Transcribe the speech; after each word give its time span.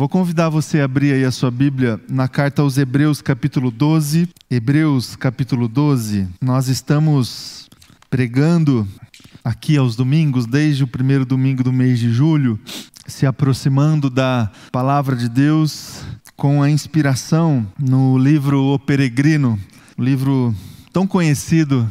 Vou 0.00 0.08
convidar 0.08 0.48
você 0.48 0.80
a 0.80 0.86
abrir 0.86 1.12
aí 1.12 1.26
a 1.26 1.30
sua 1.30 1.50
Bíblia 1.50 2.00
na 2.08 2.26
carta 2.26 2.62
aos 2.62 2.78
Hebreus, 2.78 3.20
capítulo 3.20 3.70
12. 3.70 4.30
Hebreus, 4.50 5.14
capítulo 5.14 5.68
12. 5.68 6.26
Nós 6.40 6.68
estamos 6.68 7.68
pregando 8.08 8.88
aqui 9.44 9.76
aos 9.76 9.96
domingos, 9.96 10.46
desde 10.46 10.82
o 10.82 10.86
primeiro 10.86 11.26
domingo 11.26 11.62
do 11.62 11.70
mês 11.70 11.98
de 11.98 12.10
julho, 12.10 12.58
se 13.06 13.26
aproximando 13.26 14.08
da 14.08 14.50
palavra 14.72 15.14
de 15.14 15.28
Deus 15.28 16.02
com 16.34 16.62
a 16.62 16.70
inspiração 16.70 17.66
no 17.78 18.16
livro 18.16 18.58
O 18.72 18.78
Peregrino, 18.78 19.60
um 19.98 20.02
livro 20.02 20.54
tão 20.94 21.06
conhecido 21.06 21.86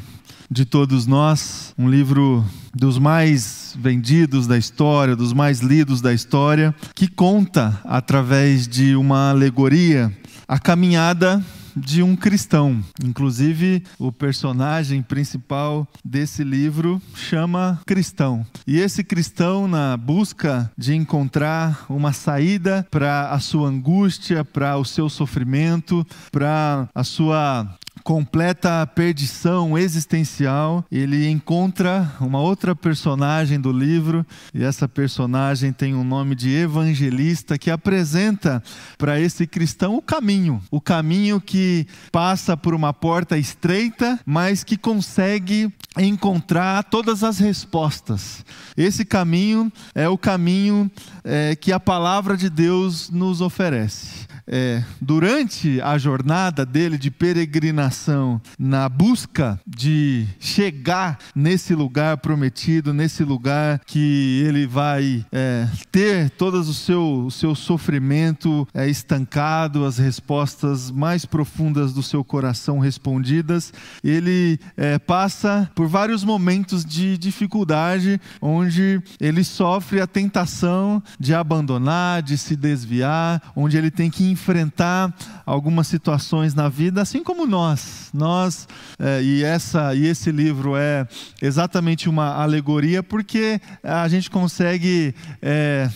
de 0.51 0.65
todos 0.65 1.05
nós, 1.05 1.73
um 1.77 1.89
livro 1.89 2.43
dos 2.73 2.97
mais 2.97 3.75
vendidos 3.79 4.47
da 4.47 4.57
história, 4.57 5.15
dos 5.15 5.31
mais 5.31 5.59
lidos 5.59 6.01
da 6.01 6.13
história, 6.13 6.73
que 6.95 7.07
conta 7.07 7.79
através 7.83 8.67
de 8.67 8.95
uma 8.95 9.29
alegoria 9.29 10.11
a 10.47 10.57
caminhada 10.57 11.43
de 11.75 12.01
um 12.01 12.15
cristão. 12.15 12.83
Inclusive, 13.03 13.83
o 13.97 14.11
personagem 14.11 15.01
principal 15.01 15.87
desse 16.03 16.43
livro 16.43 17.01
chama 17.13 17.79
cristão. 17.85 18.45
E 18.65 18.79
esse 18.79 19.03
cristão, 19.03 19.67
na 19.67 19.95
busca 19.95 20.71
de 20.77 20.95
encontrar 20.95 21.85
uma 21.87 22.11
saída 22.11 22.85
para 22.89 23.29
a 23.29 23.39
sua 23.39 23.69
angústia, 23.69 24.43
para 24.43 24.77
o 24.77 24.83
seu 24.83 25.09
sofrimento, 25.09 26.05
para 26.31 26.89
a 26.93 27.03
sua 27.03 27.77
completa 28.03 28.85
perdição 28.87 29.77
existencial, 29.77 30.85
ele 30.91 31.29
encontra 31.29 32.11
uma 32.19 32.39
outra 32.39 32.75
personagem 32.75 33.59
do 33.59 33.71
livro, 33.71 34.25
e 34.53 34.63
essa 34.63 34.87
personagem 34.87 35.71
tem 35.71 35.93
o 35.93 35.99
um 35.99 36.03
nome 36.03 36.35
de 36.35 36.49
evangelista, 36.49 37.57
que 37.57 37.69
apresenta 37.69 38.63
para 38.97 39.19
esse 39.19 39.45
cristão 39.45 39.95
o 39.95 40.01
caminho, 40.01 40.61
o 40.71 40.81
caminho 40.81 41.41
que 41.41 41.85
passa 42.11 42.55
por 42.55 42.73
uma 42.73 42.93
porta 42.93 43.37
estreita, 43.37 44.19
mas 44.25 44.63
que 44.63 44.77
consegue 44.77 45.71
encontrar 45.97 46.83
todas 46.83 47.23
as 47.23 47.39
respostas. 47.39 48.45
Esse 48.77 49.03
caminho 49.03 49.71
é 49.93 50.07
o 50.07 50.17
caminho 50.17 50.89
é, 51.23 51.55
que 51.55 51.71
a 51.71 51.79
palavra 51.79 52.37
de 52.37 52.49
Deus 52.49 53.09
nos 53.09 53.41
oferece 53.41 54.28
é, 54.49 54.83
durante 54.99 55.79
a 55.81 55.97
jornada 55.97 56.65
dele 56.65 56.97
de 56.97 57.11
peregrinação, 57.11 58.41
na 58.57 58.89
busca 58.89 59.59
de 59.65 60.25
chegar 60.39 61.19
nesse 61.35 61.75
lugar 61.75 62.17
prometido, 62.17 62.93
nesse 62.93 63.23
lugar 63.23 63.79
que 63.85 64.43
ele 64.45 64.65
vai 64.65 65.23
é, 65.31 65.67
ter 65.91 66.31
todo 66.31 66.59
o 66.59 66.73
seu, 66.73 67.25
o 67.25 67.31
seu 67.31 67.53
sofrimento 67.53 68.67
é, 68.73 68.89
estancado, 68.89 69.85
as 69.85 69.97
respostas 69.97 70.89
mais 70.89 71.25
profundas 71.25 71.93
do 71.93 72.01
seu 72.01 72.23
coração 72.23 72.79
respondidas, 72.79 73.71
ele 74.03 74.59
é, 74.75 74.97
passa 74.97 75.69
por 75.75 75.87
vários 75.87 76.23
momentos 76.23 76.83
de 76.83 77.17
dificuldade, 77.17 78.19
onde 78.41 79.01
ele 79.19 79.43
sofre 79.43 80.01
a 80.01 80.07
tentação 80.07 81.03
de 81.19 81.33
abandonar, 81.33 82.23
de 82.23 82.37
se 82.37 82.55
desviar, 82.55 83.41
onde 83.55 83.77
ele 83.77 83.91
tem 83.91 84.09
que 84.09 84.23
enfrentar 84.39 85.13
algumas 85.45 85.87
situações 85.87 86.55
na 86.55 86.69
vida, 86.69 87.01
assim 87.01 87.21
como 87.21 87.45
nós. 87.45 88.09
Nós 88.13 88.67
é, 88.97 89.21
e 89.21 89.43
essa 89.43 89.93
e 89.93 90.07
esse 90.07 90.31
livro 90.31 90.75
é 90.77 91.05
exatamente 91.41 92.07
uma 92.07 92.41
alegoria 92.41 93.03
porque 93.03 93.59
a 93.83 94.07
gente 94.07 94.31
consegue 94.31 95.13
é, 95.41 95.89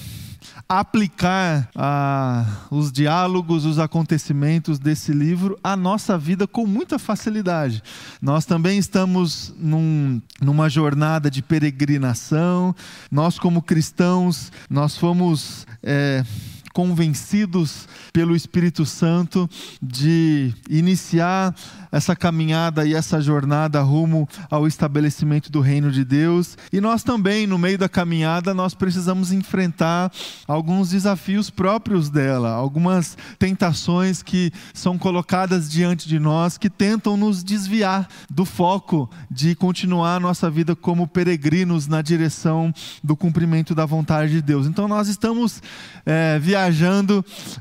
aplicar 0.67 1.69
ah, 1.75 2.45
os 2.69 2.91
diálogos, 2.91 3.65
os 3.65 3.79
acontecimentos 3.79 4.77
desse 4.77 5.11
livro 5.11 5.57
à 5.63 5.75
nossa 5.77 6.17
vida 6.17 6.45
com 6.45 6.65
muita 6.65 6.99
facilidade. 6.99 7.81
Nós 8.21 8.45
também 8.45 8.77
estamos 8.77 9.53
num, 9.57 10.21
numa 10.41 10.69
jornada 10.69 11.29
de 11.29 11.41
peregrinação. 11.41 12.75
Nós, 13.11 13.39
como 13.39 13.61
cristãos, 13.61 14.51
nós 14.69 14.97
fomos 14.97 15.65
é, 15.81 16.23
convencidos 16.73 17.87
pelo 18.11 18.35
Espírito 18.35 18.85
Santo 18.85 19.47
de 19.81 20.51
iniciar 20.67 21.55
essa 21.91 22.15
caminhada 22.15 22.85
e 22.87 22.95
essa 22.95 23.21
jornada 23.21 23.79
rumo 23.81 24.27
ao 24.49 24.65
estabelecimento 24.65 25.51
do 25.51 25.61
reino 25.61 25.91
de 25.91 26.03
Deus. 26.03 26.57
E 26.71 26.81
nós 26.81 27.03
também, 27.03 27.45
no 27.45 27.59
meio 27.59 27.77
da 27.77 27.87
caminhada, 27.87 28.51
nós 28.53 28.73
precisamos 28.73 29.31
enfrentar 29.31 30.11
alguns 30.47 30.89
desafios 30.89 31.51
próprios 31.51 32.09
dela, 32.09 32.49
algumas 32.49 33.15
tentações 33.37 34.23
que 34.23 34.51
são 34.73 34.97
colocadas 34.97 35.69
diante 35.69 36.09
de 36.09 36.17
nós 36.17 36.57
que 36.57 36.69
tentam 36.69 37.15
nos 37.15 37.43
desviar 37.43 38.09
do 38.27 38.43
foco 38.43 39.07
de 39.29 39.53
continuar 39.53 40.15
a 40.15 40.19
nossa 40.19 40.49
vida 40.49 40.75
como 40.75 41.07
peregrinos 41.07 41.87
na 41.87 42.01
direção 42.01 42.73
do 43.03 43.15
cumprimento 43.15 43.75
da 43.75 43.85
vontade 43.85 44.31
de 44.31 44.41
Deus. 44.41 44.65
Então 44.65 44.87
nós 44.87 45.07
estamos 45.07 45.61
é, 46.05 46.39
viajando 46.39 46.62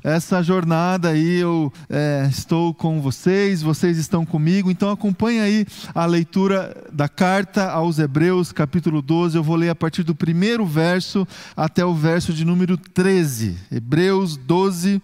essa 0.02 0.42
jornada 0.42 1.16
e 1.16 1.38
eu 1.38 1.72
é, 1.88 2.26
estou 2.30 2.74
com 2.74 3.00
vocês, 3.00 3.62
vocês 3.62 3.98
estão 3.98 4.24
comigo, 4.24 4.70
então 4.70 4.90
acompanhe 4.90 5.40
aí 5.40 5.66
a 5.94 6.06
leitura 6.06 6.76
da 6.92 7.08
carta 7.08 7.70
aos 7.70 7.98
Hebreus, 7.98 8.52
capítulo 8.52 9.02
12. 9.02 9.36
Eu 9.36 9.42
vou 9.42 9.56
ler 9.56 9.70
a 9.70 9.74
partir 9.74 10.02
do 10.02 10.14
primeiro 10.14 10.64
verso 10.66 11.26
até 11.56 11.84
o 11.84 11.94
verso 11.94 12.32
de 12.32 12.44
número 12.44 12.76
13. 12.76 13.56
Hebreus 13.70 14.36
12, 14.36 15.02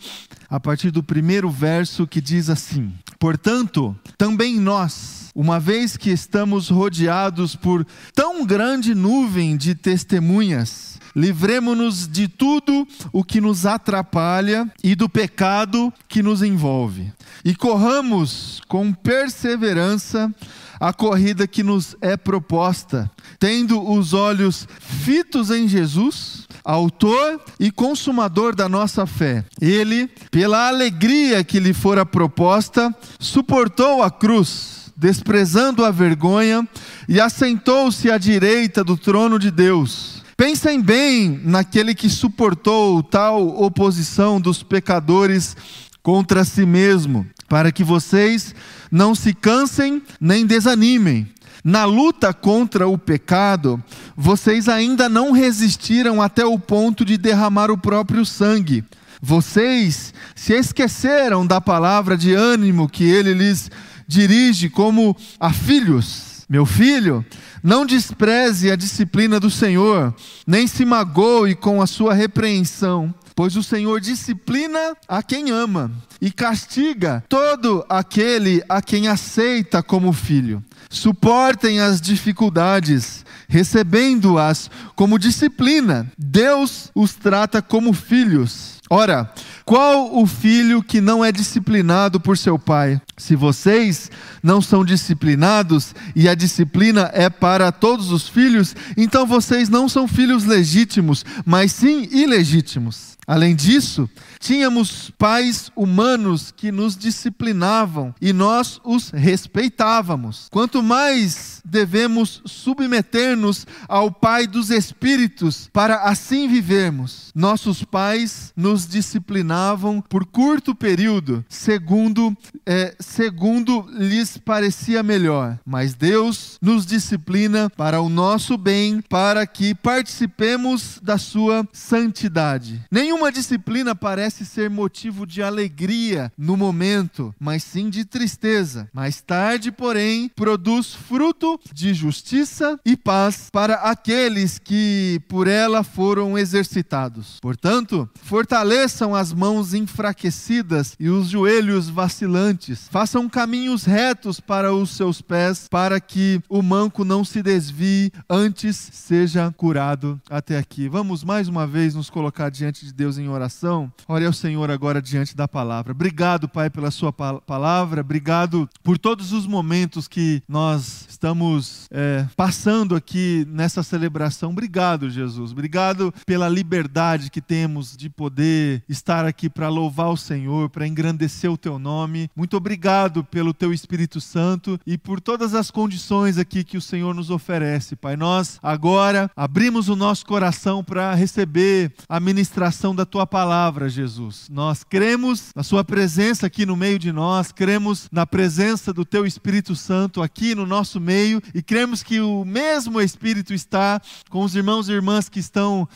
a 0.49 0.61
partir 0.61 0.91
do 0.91 1.03
primeiro 1.03 1.51
verso 1.51 2.07
que 2.07 2.21
diz 2.21 2.49
assim: 2.51 2.93
Portanto, 3.19 3.97
também 4.17 4.59
nós, 4.59 5.31
uma 5.35 5.59
vez 5.59 5.97
que 5.97 6.11
estamos 6.11 6.69
rodeados 6.69 7.57
por 7.57 7.87
tão 8.15 8.47
grande 8.47 8.95
nuvem 8.95 9.57
de 9.57 9.75
testemunhas, 9.75 10.98
livremo-nos 11.15 12.09
de 12.09 12.29
tudo 12.29 12.87
o 13.13 13.25
que 13.25 13.41
nos 13.41 13.67
atrapalha 13.67 14.71
e 14.83 14.95
do 14.95 15.09
pecado 15.09 15.93
que 16.09 16.23
nos 16.23 16.43
envolve. 16.43 17.13
E 17.45 17.55
corramos 17.55 18.61
com 18.69 18.93
perseverança 18.93 20.33
a 20.81 20.93
corrida 20.93 21.47
que 21.47 21.63
nos 21.63 21.97
é 22.01 22.17
proposta, 22.17 23.11
tendo 23.39 23.91
os 23.91 24.13
olhos 24.13 24.67
fitos 24.79 25.51
em 25.51 25.67
Jesus, 25.67 26.47
autor 26.65 27.41
e 27.59 27.71
consumador 27.71 28.55
da 28.55 28.69
nossa 28.69 29.07
fé. 29.07 29.45
Ele, 29.61 30.09
pela 30.31 30.69
alegria 30.69 31.43
que 31.43 31.59
lhe 31.59 31.73
fora 31.73 32.07
proposta, 32.07 32.95
suportou 33.19 34.03
a 34.03 34.11
cruz, 34.11 34.93
desprezando 34.97 35.85
a 35.85 35.91
vergonha, 35.91 36.67
e 37.09 37.21
assentou-se 37.21 38.11
à 38.11 38.19
direita 38.19 38.85
do 38.85 38.97
trono 38.97 39.39
de 39.39 39.51
Deus. 39.51 40.18
Pensem 40.39 40.81
bem 40.81 41.41
naquele 41.43 41.97
que 41.97 42.09
suportou 42.09 43.03
tal 43.03 43.61
oposição 43.61 44.41
dos 44.41 44.63
pecadores 44.63 45.57
contra 46.01 46.45
si 46.45 46.65
mesmo, 46.65 47.27
para 47.49 47.73
que 47.73 47.83
vocês 47.83 48.55
não 48.89 49.17
se 49.17 49.35
cansem 49.35 50.01
nem 50.21 50.47
desanimem. 50.47 51.27
Na 51.65 51.85
luta 51.85 52.33
contra 52.33 52.87
o 52.87 52.97
pecado, 52.97 53.83
vocês 54.17 54.69
ainda 54.69 55.09
não 55.09 55.33
resistiram 55.33 56.23
até 56.23 56.47
o 56.47 56.57
ponto 56.57 57.05
de 57.05 57.19
derramar 57.19 57.69
o 57.69 57.77
próprio 57.77 58.25
sangue. 58.25 58.85
Vocês 59.21 60.15
se 60.37 60.53
esqueceram 60.53 61.45
da 61.45 61.61
palavra 61.61 62.17
de 62.17 62.33
ânimo 62.33 62.89
que 62.89 63.03
ele 63.03 63.35
lhes 63.35 63.69
dirige 64.07 64.71
como 64.71 65.17
a 65.41 65.53
filhos. 65.53 66.28
Meu 66.49 66.65
filho, 66.65 67.23
não 67.63 67.85
despreze 67.85 68.71
a 68.71 68.77
disciplina 68.77 69.39
do 69.39 69.51
Senhor, 69.51 70.15
nem 70.47 70.67
se 70.67 70.83
magoe 70.83 71.55
com 71.55 71.83
a 71.83 71.87
sua 71.87 72.15
repreensão, 72.15 73.15
pois 73.35 73.55
o 73.55 73.63
Senhor 73.63 74.01
disciplina 74.01 74.97
a 75.07 75.23
quem 75.23 75.51
ama 75.51 75.93
e 76.23 76.31
castiga 76.31 77.23
todo 77.29 77.85
aquele 77.87 78.63
a 78.67 78.81
quem 78.81 79.09
aceita 79.09 79.83
como 79.83 80.11
filho. 80.11 80.65
Suportem 80.89 81.81
as 81.81 82.01
dificuldades, 82.01 83.27
recebendo-as 83.47 84.71
como 84.97 85.19
disciplina. 85.19 86.11
Deus 86.17 86.91
os 86.95 87.13
trata 87.13 87.61
como 87.61 87.93
filhos. 87.93 88.79
Ora, 88.89 89.31
qual 89.69 90.19
o 90.19 90.27
filho 90.27 90.83
que 90.83 90.99
não 90.99 91.23
é 91.23 91.31
disciplinado 91.31 92.19
por 92.19 92.39
seu 92.39 92.59
pai? 92.59 92.99
Se 93.19 93.37
vocês 93.37 94.11
não 94.43 94.63
são 94.63 94.83
disciplinados 94.83 95.95
e 96.17 96.27
a 96.27 96.35
disciplina 96.35 97.11
é 97.13 97.29
para 97.29 97.71
todos 97.71 98.11
os 98.11 98.27
filhos, 98.27 98.75
então 98.97 99.27
vocês 99.27 99.69
não 99.69 99.87
são 99.87 100.09
filhos 100.09 100.45
legítimos, 100.45 101.23
mas 101.45 101.71
sim 101.71 102.09
ilegítimos. 102.11 103.18
Além 103.29 103.55
disso, 103.55 104.09
tínhamos 104.41 105.11
pais 105.19 105.71
humanos 105.77 106.51
que 106.51 106.73
nos 106.73 106.97
disciplinavam 106.97 108.15
e 108.23 108.33
nós 108.33 108.81
os 108.83 109.11
respeitávamos. 109.11 110.49
Quanto 110.51 110.83
mais 110.83 111.61
devemos 111.63 112.41
submeter-nos 112.47 113.67
ao 113.87 114.11
Pai 114.11 114.47
dos 114.47 114.71
Espíritos 114.71 115.69
para 115.75 116.05
assim 116.05 116.49
vivermos. 116.49 117.31
Nossos 117.35 117.85
pais 117.85 118.51
nos 118.57 118.89
disciplinavam 118.89 120.01
por 120.01 120.25
curto 120.25 120.75
período, 120.75 121.45
segundo, 121.51 122.35
é, 122.65 122.97
segundo 122.99 123.87
lhes 123.93 124.39
parecia 124.39 125.03
melhor. 125.03 125.59
Mas 125.67 125.93
Deus 125.93 126.59
nos 126.63 126.87
disciplina 126.87 127.69
para 127.69 128.01
o 128.01 128.09
nosso 128.09 128.57
bem, 128.57 129.03
para 129.03 129.47
que 129.47 129.75
participemos 129.75 130.99
da 131.03 131.19
sua 131.19 131.69
santidade. 131.75 132.83
Nenhuma 133.19 133.33
disciplina 133.33 133.97
parece 133.97 134.47
ser 134.47 134.71
motivo 134.71 135.27
de 135.27 135.43
alegria 135.43 136.33
no 136.39 136.57
momento, 136.57 137.35
mas 137.37 137.65
sim 137.65 137.91
de 137.91 138.05
tristeza. 138.05 138.89
Mais 138.93 139.21
tarde, 139.21 139.73
porém, 139.73 140.31
produz 140.37 140.95
fruto 140.95 141.59
de 141.75 141.93
justiça 141.93 142.79
e 142.87 142.97
paz 142.97 143.49
para 143.53 143.75
aqueles 143.75 144.57
que 144.57 145.21
por 145.27 145.49
ela 145.49 145.83
foram 145.83 146.39
exercitados. 146.39 147.39
Portanto, 147.43 148.09
fortaleçam 148.23 149.17
as 149.17 149.33
mãos 149.33 149.75
enfraquecidas 149.75 150.95
e 151.01 151.09
os 151.09 151.27
joelhos 151.27 151.89
vacilantes. 151.89 152.87
Façam 152.89 153.29
caminhos 153.29 153.83
retos 153.85 154.39
para 154.39 154.73
os 154.73 154.91
seus 154.91 155.21
pés, 155.21 155.67
para 155.69 156.01
que 156.01 156.41
o 156.49 156.63
manco 156.63 157.05
não 157.05 157.25
se 157.25 157.43
desvie, 157.43 158.13
antes 158.31 158.77
seja 158.77 159.53
curado 159.57 160.21
até 160.31 160.57
aqui. 160.57 160.89
Vamos 160.89 161.25
mais 161.25 161.49
uma 161.49 161.67
vez 161.67 161.97
nos 161.97 162.09
colocar 162.09 162.49
diante 162.49 162.87
de 162.87 162.93
Deus 162.93 163.08
em 163.17 163.29
oração. 163.29 163.91
Ore 164.07 164.27
ao 164.27 164.33
Senhor 164.33 164.71
agora 164.71 165.01
diante 165.01 165.37
da 165.37 165.47
palavra. 165.47 165.93
Obrigado, 165.93 166.49
Pai, 166.49 166.69
pela 166.69 166.91
Sua 166.91 167.13
palavra. 167.13 168.01
Obrigado 168.01 168.69
por 168.83 168.99
todos 168.99 169.33
os 169.33 169.47
momentos 169.47 170.09
que 170.09 170.43
nós 170.49 171.07
estamos 171.09 171.89
é, 171.91 172.27
passando 172.37 172.97
aqui 172.97 173.47
nessa 173.49 173.83
celebração. 173.83 174.51
Obrigado, 174.51 175.09
Jesus. 175.09 175.53
Obrigado 175.53 176.13
pela 176.27 176.49
liberdade 176.49 177.31
que 177.31 177.41
temos 177.41 177.97
de 177.97 178.11
poder 178.11 178.83
estar 178.89 179.25
aqui 179.25 179.49
para 179.49 179.69
louvar 179.69 180.11
o 180.11 180.17
Senhor, 180.17 180.69
para 180.69 180.87
engrandecer 180.87 181.51
o 181.51 181.57
Teu 181.57 181.79
nome. 181.79 182.29
Muito 182.35 182.57
obrigado 182.57 183.23
pelo 183.23 183.55
Teu 183.55 183.73
Espírito 183.73 184.21
Santo 184.21 184.79
e 184.87 184.99
por 184.99 185.21
todas 185.21 185.55
as 185.55 185.71
condições 185.71 186.39
aqui 186.39 186.65
que 186.65 186.77
o 186.77 186.83
Senhor 186.83 187.15
nos 187.15 187.31
oferece, 187.31 187.95
Pai. 187.95 188.17
Nós 188.17 188.59
agora 188.63 189.31
abrimos 189.37 189.89
o 189.89 189.97
nosso 189.97 190.27
coração 190.27 190.83
para 190.83 191.15
receber 191.15 191.93
a 192.09 192.19
ministração 192.19 192.95
da 192.99 193.07
Tua 193.07 193.27
palavra, 193.27 193.89
Jesus. 193.89 194.49
Nós 194.51 194.83
cremos 194.83 195.53
na 195.55 195.63
Sua 195.63 195.85
presença 195.85 196.47
aqui 196.47 196.67
no 196.67 196.77
meio 196.77 196.99
de 196.99 197.13
nós, 197.13 197.53
cremos 197.53 198.09
na 198.11 198.27
presença 198.27 198.93
do 198.93 199.05
Teu 199.05 199.25
Espírito 199.25 199.77
Santo 199.77 200.21
aqui 200.21 200.53
no 200.53 200.67
nosso 200.67 201.01
meio 201.01 201.41
e 201.55 201.63
cremos 201.63 202.03
que 202.03 202.21
o 202.21 202.45
mesmo 202.45 203.01
Espírito 203.01 203.55
está 203.55 204.01
com 204.29 204.43
os 204.43 204.57
irmãos 204.57 204.89
e 204.89 204.93
irmãs 204.93 205.29
que 205.29 205.39
estão 205.39 205.89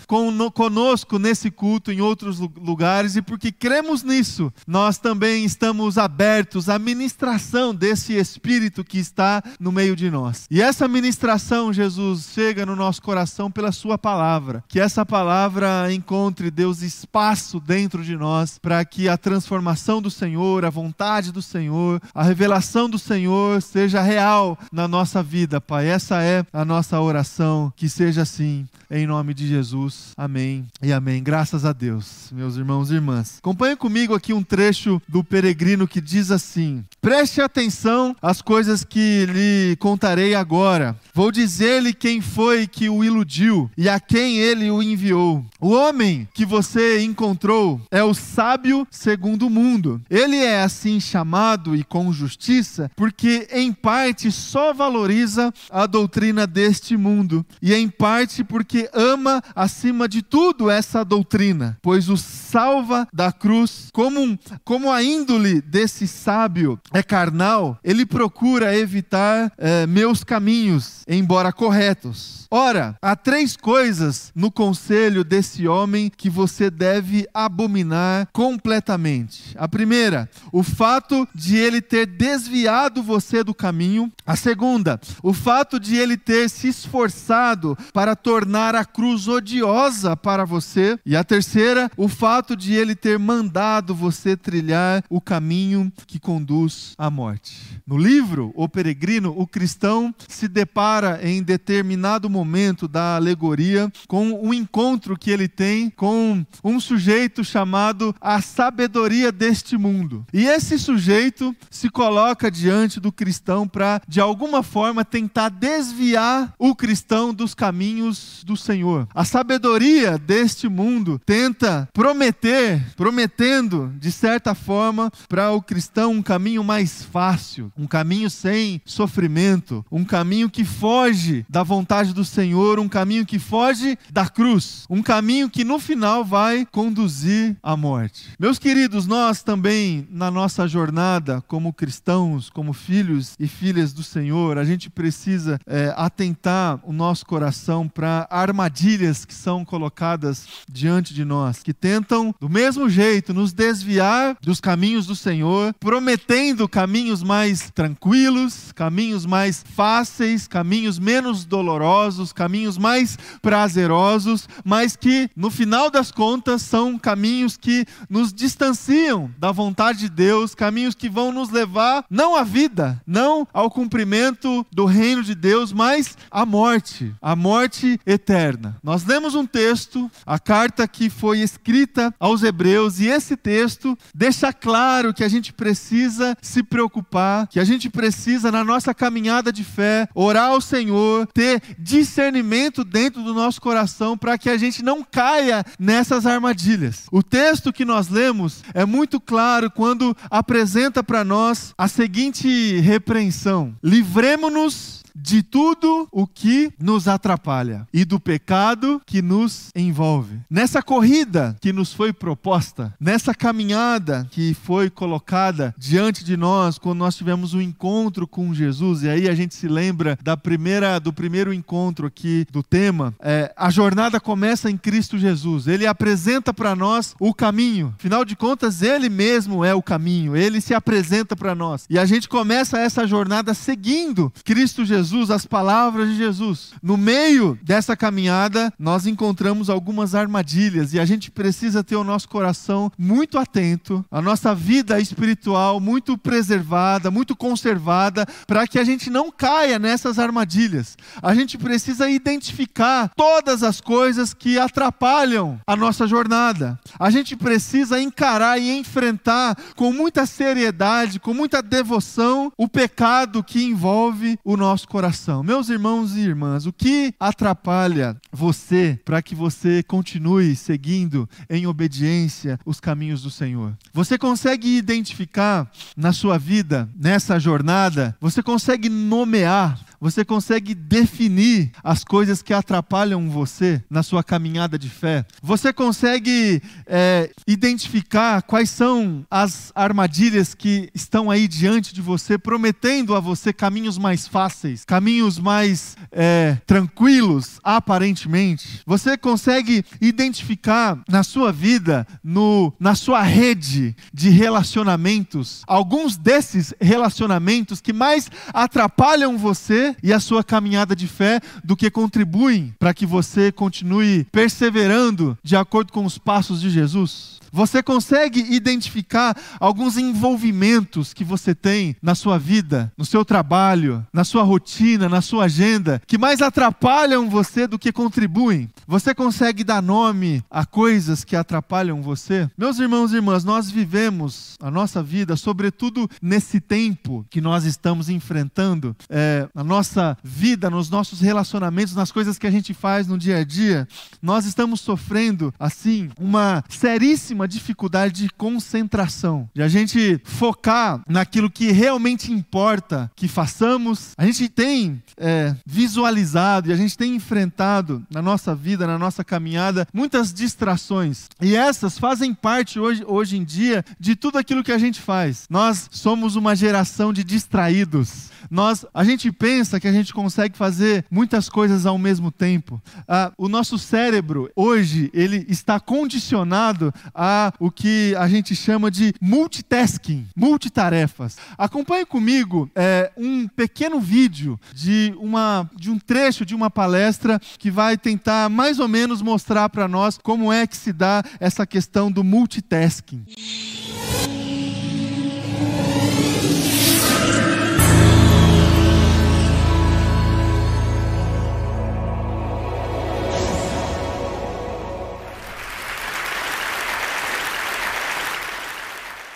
conosco 0.55 1.19
nesse 1.19 1.51
culto 1.51 1.91
em 1.91 2.01
outros 2.01 2.39
lugares 2.39 3.17
e 3.17 3.23
porque 3.23 3.51
cremos 3.51 4.05
nisso, 4.05 4.53
nós 4.65 4.97
também 4.99 5.45
estamos 5.45 5.99
abertos 5.99 6.69
à 6.69 6.79
ministração 6.79 7.75
desse 7.75 8.13
Espírito 8.13 8.85
que 8.85 8.99
está 8.99 9.43
no 9.59 9.73
meio 9.73 9.97
de 9.97 10.09
nós. 10.09 10.47
E 10.49 10.63
essa 10.63 10.87
ministração, 10.87 11.73
Jesus, 11.73 12.31
chega 12.33 12.65
no 12.65 12.77
nosso 12.77 13.03
coração 13.03 13.51
pela 13.51 13.73
Sua 13.73 13.99
palavra. 13.99 14.63
Que 14.69 14.79
essa 14.79 15.05
palavra 15.05 15.93
encontre, 15.93 16.51
Deus, 16.51 16.82
espaço 16.83 17.61
dentro 17.61 18.05
de 18.05 18.17
nós 18.17 18.59
para 18.59 18.85
que 18.85 19.09
a 19.09 19.17
transformação 19.17 20.03
do 20.03 20.11
Senhor, 20.11 20.65
a 20.65 20.71
vontade 20.71 21.33
do 21.33 21.43
Senhor, 21.43 22.01
a 22.15 22.23
revelação 22.23 22.89
do 22.89 22.99
Senhor 22.99 23.63
seja 23.63 24.03
real 24.03 24.59
na 24.71 24.87
nossa 24.87 25.23
vida, 25.23 25.61
Pai. 25.61 25.89
Essa 25.89 26.23
é 26.23 26.45
a 26.53 26.65
nossa 26.65 27.01
oração. 27.01 27.73
Que 27.77 27.89
seja 27.89 28.23
assim, 28.23 28.67
em 28.91 29.07
nome 29.07 29.35
de 29.35 29.47
Jesus. 29.47 30.13
Amém 30.17 30.67
e 30.83 30.93
amém. 30.93 31.23
Graças 31.23 31.65
a 31.65 31.73
Deus, 31.73 32.31
meus 32.33 32.57
irmãos 32.57 32.91
e 32.91 32.95
irmãs. 32.95 33.39
Acompanhe 33.39 33.77
comigo 33.77 34.15
aqui 34.15 34.33
um 34.33 34.43
trecho 34.43 35.01
do 35.09 35.25
peregrino 35.25 35.89
que 35.89 36.01
diz 36.01 36.31
assim: 36.31 36.85
Preste 37.01 37.41
atenção 37.41 38.15
às 38.21 38.43
coisas 38.43 38.85
que 38.85 39.27
lhe 39.27 39.77
contarei 39.77 40.35
agora. 40.35 40.97
Vou 41.15 41.33
dizer-lhe 41.33 41.93
quem 41.93 42.21
foi 42.21 42.67
que 42.67 42.89
o 42.89 43.03
iludiu 43.05 43.71
e 43.77 43.89
a 43.89 43.99
quem 43.99 44.39
ele 44.39 44.71
o 44.71 44.83
enviou. 44.83 45.45
O 45.61 45.71
homem 45.71 46.29
que 46.35 46.45
você 46.45 46.72
encontrou 47.01 47.81
é 47.91 48.03
o 48.03 48.15
sábio 48.15 48.87
segundo 48.91 49.47
o 49.47 49.51
mundo. 49.51 50.01
Ele 50.09 50.37
é 50.37 50.63
assim 50.63 51.01
chamado 51.01 51.75
e 51.75 51.85
com 51.85 52.13
justiça, 52.13 52.91
porque 52.97 53.49
em 53.53 53.73
parte 53.73 54.31
só 54.31 54.73
valoriza 54.73 55.53
a 55.71 55.87
doutrina 55.87 56.47
deste 56.47 56.97
mundo, 56.97 57.45
e 57.61 57.75
em 57.75 57.89
parte 57.89 58.45
porque 58.45 58.89
ama 58.93 59.43
acima 59.55 60.09
de 60.09 60.23
tudo 60.23 60.71
essa 60.71 61.05
doutrina, 61.05 61.79
pois 61.83 62.09
o 62.09 62.17
salva 62.17 63.07
da 63.13 63.33
cruz, 63.33 63.89
como, 63.93 64.39
como 64.65 64.91
a 64.91 65.03
índole 65.03 65.61
desse 65.61 66.07
sábio 66.07 66.81
é 66.93 67.03
carnal, 67.03 67.79
ele 67.83 68.05
procura 68.07 68.77
evitar 68.77 69.53
é, 69.59 69.87
meus 69.87 70.23
caminhos, 70.25 71.03
embora 71.09 71.53
corretos. 71.53 72.47
Ora, 72.51 72.97
há 73.01 73.17
três 73.17 73.57
coisas 73.57 74.31
no 74.35 74.51
conselho 74.51 75.25
desse 75.25 75.67
homem 75.67 76.13
que 76.15 76.29
você 76.29 76.62
deve 76.71 77.29
abominar 77.33 78.29
completamente. 78.33 79.55
A 79.57 79.69
primeira, 79.69 80.29
o 80.53 80.63
fato 80.63 81.29
de 81.35 81.57
ele 81.57 81.81
ter 81.81 82.07
desviado 82.07 83.03
você 83.03 83.43
do 83.43 83.55
caminho. 83.55 84.11
A 84.27 84.37
segunda, 84.37 85.01
o 85.23 85.33
fato 85.33 85.79
de 85.79 85.97
ele 85.97 86.17
ter 86.17 86.49
se 86.49 86.69
esforçado 86.69 87.77
para 87.93 88.15
tornar 88.15 88.75
a 88.75 88.85
cruz 88.85 89.29
odiosa 89.29 90.17
para 90.17 90.45
você. 90.45 90.99
E 91.05 91.17
a 91.17 91.25
terceira, 91.25 91.91
o 91.97 92.09
fato 92.09 92.57
de 92.57 92.75
ele 92.75 92.95
ter 92.95 93.19
mandado 93.19 93.95
você 93.95 94.37
trilhar 94.37 95.03
o 95.09 95.21
caminho 95.21 95.93
que 96.07 96.19
conduz 96.19 96.95
à 96.99 97.11
morte. 97.11 97.81
No 97.87 97.99
livro 97.99 98.53
O 98.55 98.69
Peregrino, 98.69 99.35
o 99.37 99.47
cristão 99.47 100.15
se 100.29 100.49
depara 100.49 101.21
em 101.23 101.43
determinado 101.43 102.31
momento 102.31 102.89
da 102.89 103.17
alegoria 103.17 103.93
com 104.09 104.33
um 104.43 104.53
encontro 104.53 105.17
que 105.17 105.31
ele 105.31 105.49
tem 105.49 105.91
com 105.91 106.45
um 106.63 106.79
sujeito 106.79 107.45
chamado 107.45 108.15
a 108.21 108.41
sabedoria 108.41 109.33
deste 109.33 109.77
mundo. 109.77 110.25
E 110.33 110.47
esse 110.47 110.79
sujeito 110.79 111.55
se 111.71 111.89
coloca 111.89 112.51
diante 112.51 113.01
do 113.01 113.13
cristão 113.13 113.67
para, 113.67 114.01
de 114.07 114.21
alguma 114.21 114.63
forma, 114.63 115.05
tentar 115.05 115.49
desviar 115.49 116.55
o 116.59 116.75
cristão 116.75 117.33
dos 117.33 117.55
caminhos 117.55 118.43
do 118.45 118.57
Senhor. 118.57 119.09
A 119.15 119.25
sabedoria 119.25 120.19
deste 120.19 120.69
mundo 120.69 121.21
tenta 121.25 121.89
prometer, 121.93 122.83
prometendo, 122.97 123.93
de 123.99 124.11
certa 124.11 124.55
forma, 124.55 125.11
para 125.29 125.51
o 125.53 125.63
cristão 125.63 126.13
um 126.13 126.23
caminho 126.23 126.63
mais 126.65 127.03
fácil, 127.05 127.73
um 127.77 127.87
caminho 127.87 128.29
sem 128.29 128.81
sofrimento, 128.85 129.85
um 129.91 130.05
caminho 130.05 130.51
que 130.51 130.65
foge 130.65 131.45
da 131.49 131.63
vontade 131.63 132.13
do 132.13 132.25
Senhor, 132.25 132.79
um 132.79 132.89
caminho 132.89 133.27
que 133.27 133.39
foge 133.39 133.99
da 134.11 134.29
cruz, 134.29 134.85
um 134.89 135.03
caminho 135.03 135.49
que 135.49 135.65
no 135.65 135.79
final 135.79 136.25
vai 136.25 136.42
conduzir 136.71 137.57
à 137.63 137.77
morte. 137.77 138.31
Meus 138.39 138.59
queridos, 138.59 139.07
nós 139.07 139.43
também, 139.43 140.07
na 140.11 140.31
nossa 140.31 140.67
jornada 140.67 141.43
como 141.47 141.73
cristãos, 141.73 142.49
como 142.49 142.73
filhos 142.73 143.35
e 143.39 143.47
filhas 143.47 143.93
do 143.93 144.03
Senhor, 144.03 144.59
a 144.59 144.65
gente 144.65 144.89
precisa 144.89 145.61
é, 145.67 145.93
atentar 145.97 146.81
o 146.85 146.93
nosso 146.93 147.27
coração 147.27 147.89
para 147.89 148.27
armadilhas 148.31 149.25
que 149.25 149.35
são 149.35 149.65
colocadas 149.65 150.47
diante 150.71 151.13
de 151.13 151.25
nós, 151.25 151.63
que 151.63 151.75
tentam, 151.75 152.35
do 152.41 152.49
mesmo 152.49 152.89
jeito, 152.89 153.35
nos 153.35 153.53
desviar 153.53 154.37
dos 154.41 154.61
caminhos 154.61 155.07
do 155.07 155.15
Senhor, 155.15 155.75
prometendo 155.79 156.69
caminhos 156.69 157.23
mais 157.23 157.71
tranquilos, 157.71 158.73
caminhos 158.73 159.27
mais 159.27 159.65
fáceis, 159.75 160.47
caminhos 160.49 160.99
menos 160.99 161.45
dolorosos 161.45 162.23
os 162.23 162.33
caminhos 162.33 162.79
mais 162.79 163.19
prazerosos, 163.43 164.49
mas 164.65 164.97
que 164.97 165.29
no 165.37 165.51
final 165.51 165.91
das 165.91 166.11
contas 166.11 166.32
são 166.59 166.99
caminhos 166.99 167.57
que 167.57 167.85
nos 168.09 168.33
distanciam 168.33 169.31
da 169.39 169.53
vontade 169.53 170.01
de 170.01 170.09
Deus, 170.09 170.55
caminhos 170.55 170.95
que 170.95 171.09
vão 171.09 171.33
nos 171.33 171.51
levar 171.51 172.05
não 172.09 172.37
à 172.37 172.43
vida, 172.43 173.01
não 173.07 173.47
ao 173.53 173.71
cumprimento 173.71 174.67
do 174.73 174.85
reino 174.85 175.23
de 175.23 175.35
Deus, 175.35 175.73
mas 175.73 176.17
à 176.31 176.47
morte, 176.47 177.15
à 177.21 177.35
morte 177.35 178.01
eterna. 178.07 178.77
Nós 178.83 179.05
lemos 179.05 179.35
um 179.35 179.47
texto, 179.47 180.11
a 180.27 180.39
carta 180.39 180.87
que 180.89 181.11
foi 181.11 181.41
escrita 181.41 182.15
aos 182.19 182.43
Hebreus, 182.43 183.01
e 183.01 183.07
esse 183.07 183.37
texto 183.37 183.97
deixa 184.15 184.53
claro 184.53 185.15
que 185.15 185.25
a 185.25 185.29
gente 185.29 185.53
precisa 185.53 186.37
se 186.41 186.63
preocupar, 186.63 187.47
que 187.49 187.61
a 187.61 187.65
gente 187.65 187.91
precisa, 187.91 188.51
na 188.51 188.65
nossa 188.65 188.95
caminhada 188.95 189.53
de 189.53 189.65
fé, 189.65 190.09
orar 190.15 190.51
ao 190.51 190.61
Senhor, 190.61 191.27
ter 191.29 191.63
discernimento 191.79 192.13
discernimento 192.23 192.85
dentro 192.85 193.23
do 193.23 193.33
nosso 193.35 193.61
coração 193.61 194.17
para 194.17 194.37
que 194.37 194.51
a 194.51 194.57
gente 194.57 194.83
não 194.83 195.03
caia 195.03 195.65
nessas 195.79 196.22
armadilhas. 196.27 197.07
O 197.11 197.23
texto 197.23 197.73
que 197.73 197.85
nós 197.85 198.09
lemos 198.09 198.63
é 198.75 198.85
muito 198.85 199.21
claro 199.21 199.71
quando 199.71 200.17
apresenta 200.31 201.03
para 201.03 201.25
nós 201.25 201.75
a 201.77 201.89
seguinte 201.89 202.81
repreensão: 202.81 203.75
livremos-nos 203.83 205.03
de 205.15 205.43
tudo 205.43 206.09
o 206.11 206.27
que 206.27 206.73
nos 206.79 207.07
atrapalha 207.07 207.87
e 207.93 208.05
do 208.05 208.19
pecado 208.19 209.01
que 209.07 209.21
nos 209.21 209.71
envolve. 209.75 210.41
Nessa 210.51 210.83
corrida 210.83 211.57
que 211.61 211.73
nos 211.73 211.93
foi 211.93 212.13
proposta, 212.13 212.95
nessa 212.99 213.35
caminhada 213.35 214.27
que 214.31 214.55
foi 214.55 214.89
colocada 214.91 215.75
diante 215.77 216.25
de 216.25 216.37
nós 216.37 216.79
quando 216.79 216.99
nós 216.99 217.17
tivemos 217.17 217.55
um 217.55 217.61
encontro 217.61 218.27
com 218.27 218.55
Jesus, 218.55 219.03
e 219.03 219.09
aí 219.09 219.29
a 219.29 219.35
gente 219.35 219.55
se 219.55 219.69
lembra 219.69 220.19
da 220.23 220.37
primeira 220.37 220.99
do 220.99 221.13
primeiro 221.13 221.53
encontro 221.53 222.07
aqui 222.07 222.47
do 222.51 222.63
tema, 222.63 223.15
é, 223.21 223.53
a 223.57 223.71
jornada 223.71 224.21
começa 224.21 224.71
em 224.71 224.77
Cristo 224.77 225.19
Jesus. 225.19 225.67
Ele 225.67 225.87
apresenta 225.87 226.12
para 226.55 226.75
nós 226.75 227.15
o 227.19 227.33
caminho. 227.35 227.95
Afinal 227.99 228.25
de 228.25 228.37
contas, 228.37 228.83
ele 228.83 229.09
mesmo 229.09 229.65
é 229.65 229.75
o 229.75 229.83
caminho. 229.83 230.37
Ele 230.37 230.61
se 230.61 230.75
apresenta 230.75 231.35
para 231.37 231.55
nós. 231.55 231.87
E 231.89 231.99
a 231.99 232.05
gente 232.05 232.29
começa 232.29 232.79
essa 232.79 233.07
jornada 233.07 233.55
seguindo 233.55 234.33
Cristo 234.45 234.85
Jesus, 234.85 235.31
as 235.31 235.47
palavras 235.47 236.09
de 236.09 236.17
Jesus. 236.17 236.73
No 236.83 236.97
meio 236.97 237.59
dessa 237.63 237.97
caminhada, 237.97 238.73
nós 238.79 239.07
encontramos 239.07 239.69
algumas 239.69 240.15
armadilhas 240.15 240.95
e 240.95 241.01
a 241.01 241.05
gente 241.05 241.31
precisa 241.31 241.85
ter 241.85 241.97
o 241.97 242.05
nosso 242.05 242.29
coração 242.29 242.91
muito 242.99 243.39
atento, 243.39 244.05
a 244.11 244.23
nossa 244.23 244.55
vida 244.55 245.01
espiritual 245.01 245.81
muito 245.81 246.17
preservada, 246.17 247.11
muito 247.11 247.37
conservada, 247.37 248.27
para 248.47 248.67
que 248.67 248.79
a 248.79 248.85
gente 248.85 249.11
não 249.11 249.31
caia 249.31 249.79
nessas 249.79 250.19
armadilhas. 250.19 250.97
A 251.23 251.35
gente 251.35 251.59
precisa 251.59 252.11
identificar 252.11 253.11
todas 253.17 253.63
as 253.63 253.81
coisas 253.81 254.33
que 254.33 254.59
atrapalham 254.59 255.61
a 255.67 255.77
nossa 255.77 255.92
jornada. 256.07 256.79
A 256.99 257.11
gente 257.11 257.37
precisa 257.37 258.01
encarar 258.01 258.59
e 258.59 258.71
enfrentar 258.71 259.57
com 259.77 259.93
muita 259.93 260.27
seriedade, 260.27 261.21
com 261.21 261.35
muita 261.35 261.63
devoção, 261.63 262.53
o 262.57 262.69
pecado 262.69 263.43
que 263.43 263.63
envolve 263.63 264.39
o 264.45 264.57
nosso 264.57 264.89
coração. 264.89 265.43
Meus 265.43 265.69
irmãos 265.69 266.17
e 266.17 266.21
irmãs, 266.21 266.67
o 266.67 266.73
que 266.73 267.15
atrapalha 267.19 268.17
você 268.31 268.99
para 269.05 269.23
que 269.23 269.35
você 269.35 269.83
continue 269.83 270.57
seguindo 270.57 271.29
em 271.49 271.67
obediência 271.67 272.59
os 272.65 272.81
caminhos 272.81 273.23
do 273.23 273.31
Senhor? 273.31 273.77
Você 273.93 274.19
consegue 274.19 274.77
identificar 274.77 275.71
na 275.97 276.13
sua 276.13 276.39
vida, 276.39 276.89
nessa 276.97 277.39
jornada, 277.39 278.17
você 278.21 278.43
consegue 278.43 278.89
nomear 278.89 279.79
você 280.03 280.25
consegue 280.25 280.75
definir 280.75 281.71
as 281.81 282.03
coisas 282.03 282.43
que 282.43 282.53
atrapalham 282.53 283.31
você 283.31 283.81
na 283.89 284.03
sua 284.03 284.25
caminhada 284.25 284.77
de 284.77 284.89
fé? 284.91 285.25
Você 285.41 285.73
consegue 285.73 286.61
é, 286.89 287.31
identificar 287.47 288.43
quais 288.43 288.69
são 288.69 289.25
as 289.31 289.71
armadilhas 289.77 290.55
que 290.55 290.91
estão 290.93 291.31
aí 291.31 291.47
diante 291.47 291.95
de 291.95 292.03
você, 292.03 292.37
prometendo 292.37 293.15
a 293.15 293.21
você 293.21 293.53
caminhos 293.53 293.97
mais 293.97 294.27
fáceis, 294.27 294.85
caminhos 294.85 295.39
mais 295.39 295.97
é, 296.11 296.59
tranquilos, 296.67 297.61
aparentemente? 297.63 298.83
Você 298.85 299.17
consegue 299.17 299.85
identificar 300.01 301.01
na 301.09 301.23
sua 301.23 301.53
vida, 301.53 302.05
no, 302.25 302.75
na 302.81 302.97
sua 302.97 303.23
rede 303.23 303.95
de 304.13 304.31
relacionamentos, 304.31 305.63
alguns 305.65 306.17
desses 306.17 306.75
relacionamentos 306.81 307.81
que 307.81 307.93
mais 307.93 308.29
atrapalham 308.53 309.39
você 309.39 309.92
e 310.03 310.13
a 310.13 310.21
sua 310.21 310.45
caminhada 310.45 310.95
de 310.95 311.07
fé 311.07 311.41
do 311.65 311.77
que 311.77 311.91
contribuem 311.91 312.75
para 312.79 312.95
que 312.95 313.07
você 313.07 313.51
continue 313.51 314.25
perseverando 314.31 315.37
de 315.43 315.57
acordo 315.57 315.93
com 315.93 316.05
os 316.05 316.19
passos 316.19 316.61
de 316.61 316.71
Jesus? 316.71 317.42
Você 317.53 317.83
consegue 317.83 318.41
identificar 318.55 319.37
alguns 319.61 319.99
envolvimentos 319.99 321.13
que 321.13 321.23
você 321.23 321.55
tem 321.55 321.95
na 322.01 322.15
sua 322.15 322.39
vida, 322.39 322.91
no 322.97 323.05
seu 323.05 323.27
trabalho, 323.27 324.05
na 324.11 324.25
sua 324.25 324.43
rotina, 324.43 325.07
na 325.07 325.21
sua 325.21 325.45
agenda, 325.45 326.01
que 326.07 326.17
mais 326.17 326.41
atrapalham 326.41 327.29
você 327.29 327.67
do 327.67 327.79
que 327.79 327.93
contribuem? 327.93 328.71
Você 328.89 329.15
consegue 329.15 329.63
dar 329.63 329.83
nome 329.83 330.43
a 330.51 330.65
coisas 330.65 331.25
que 331.25 331.37
atrapalham 331.37 332.01
você? 332.01 332.49
Meus 332.57 332.79
irmãos 332.79 333.13
e 333.13 333.17
irmãs, 333.17 333.45
nós 333.45 333.71
vivemos 333.71 334.57
a 334.59 334.71
nossa 334.71 335.03
vida, 335.03 335.37
sobretudo 335.37 336.09
nesse 336.23 336.59
tempo 336.59 337.27
que 337.29 337.41
nós 337.41 337.65
estamos 337.65 338.09
enfrentando, 338.09 338.97
é, 339.11 339.47
a 339.55 339.63
nossa 339.63 340.17
vida, 340.25 340.71
nos 340.71 340.89
nossos 340.89 341.21
relacionamentos, 341.21 341.95
nas 341.95 342.11
coisas 342.11 342.39
que 342.39 342.47
a 342.47 342.51
gente 342.51 342.73
faz 342.73 343.07
no 343.07 343.19
dia 343.19 343.39
a 343.39 343.45
dia, 343.45 343.87
nós 344.23 344.47
estamos 344.47 344.81
sofrendo, 344.81 345.53
assim, 345.59 346.09
uma 346.19 346.65
seríssima 346.69 347.42
uma 347.43 347.49
dificuldade 347.49 348.23
de 348.23 348.31
concentração, 348.31 349.51
de 349.53 349.63
a 349.63 349.69
gente 349.69 350.21
focar 350.23 351.03
naquilo 351.09 351.51
que 351.51 351.73
realmente 351.73 352.33
importa 352.33 353.11
que 353.17 353.27
façamos. 353.27 354.13
A 354.17 354.25
gente 354.25 354.49
tem 354.49 355.03
é, 355.17 355.55
visualizado 355.67 356.71
e 356.71 356.73
a 356.73 356.77
gente 356.77 356.97
tem 356.97 357.17
enfrentado 357.17 358.07
na 358.09 358.23
nossa 358.23 358.55
vida, 358.55 358.87
na 358.87 358.97
nossa 358.97 359.25
caminhada, 359.25 359.89
muitas 359.93 360.33
distrações. 360.33 361.27
E 361.41 361.57
essas 361.57 361.99
fazem 361.99 362.33
parte 362.33 362.79
hoje, 362.79 363.03
hoje 363.07 363.37
em 363.37 363.45
dia 363.45 363.85
de 363.99 364.15
tudo 364.15 364.39
aquilo 364.39 364.63
que 364.63 364.73
a 364.73 364.79
gente 364.79 365.01
faz. 365.01 365.47
Nós 365.51 365.89
somos 365.91 366.37
uma 366.37 366.55
geração 366.55 367.13
de 367.13 367.25
distraídos. 367.25 368.31
Nós, 368.53 368.85
a 368.93 369.03
gente 369.03 369.33
pensa 369.33 369.81
que 369.81 369.89
a 369.89 369.93
gente 369.93 370.13
consegue 370.13 370.59
fazer 370.59 371.07
muitas 371.11 371.49
coisas 371.49 371.87
ao 371.87 371.97
mesmo 371.97 372.31
tempo. 372.31 372.83
Ah, 373.09 373.33
o 373.39 373.49
nosso 373.49 373.79
cérebro 373.79 374.51
hoje 374.55 375.11
ele 375.15 375.47
está 375.49 375.81
condicionado 375.81 376.93
a 377.15 377.55
o 377.59 377.71
que 377.71 378.15
a 378.15 378.29
gente 378.29 378.55
chama 378.55 378.91
de 378.91 379.15
multitasking, 379.23 380.29
multitarefas. 380.37 381.39
Acompanhe 381.57 382.05
comigo 382.05 382.71
é, 382.75 383.11
um 383.17 383.49
pequeno 383.49 383.99
vídeo 383.99 384.61
de, 384.75 385.15
uma, 385.17 385.67
de 385.75 385.91
um 385.91 385.99
trecho 385.99 386.45
de 386.45 386.55
uma 386.55 386.71
palestra 386.71 387.41
que 387.59 387.71
vai 387.71 387.97
tentar 387.97 388.51
mais 388.51 388.79
ou 388.79 388.87
menos 388.87 389.23
mostrar 389.23 389.71
para 389.71 389.89
nós 389.89 390.19
como 390.19 390.53
é 390.53 390.67
que 390.67 390.77
se 390.77 390.93
dá 390.93 391.25
essa 391.41 391.67
questão 391.67 392.13
do 392.13 392.23
multitasking. 392.23 393.25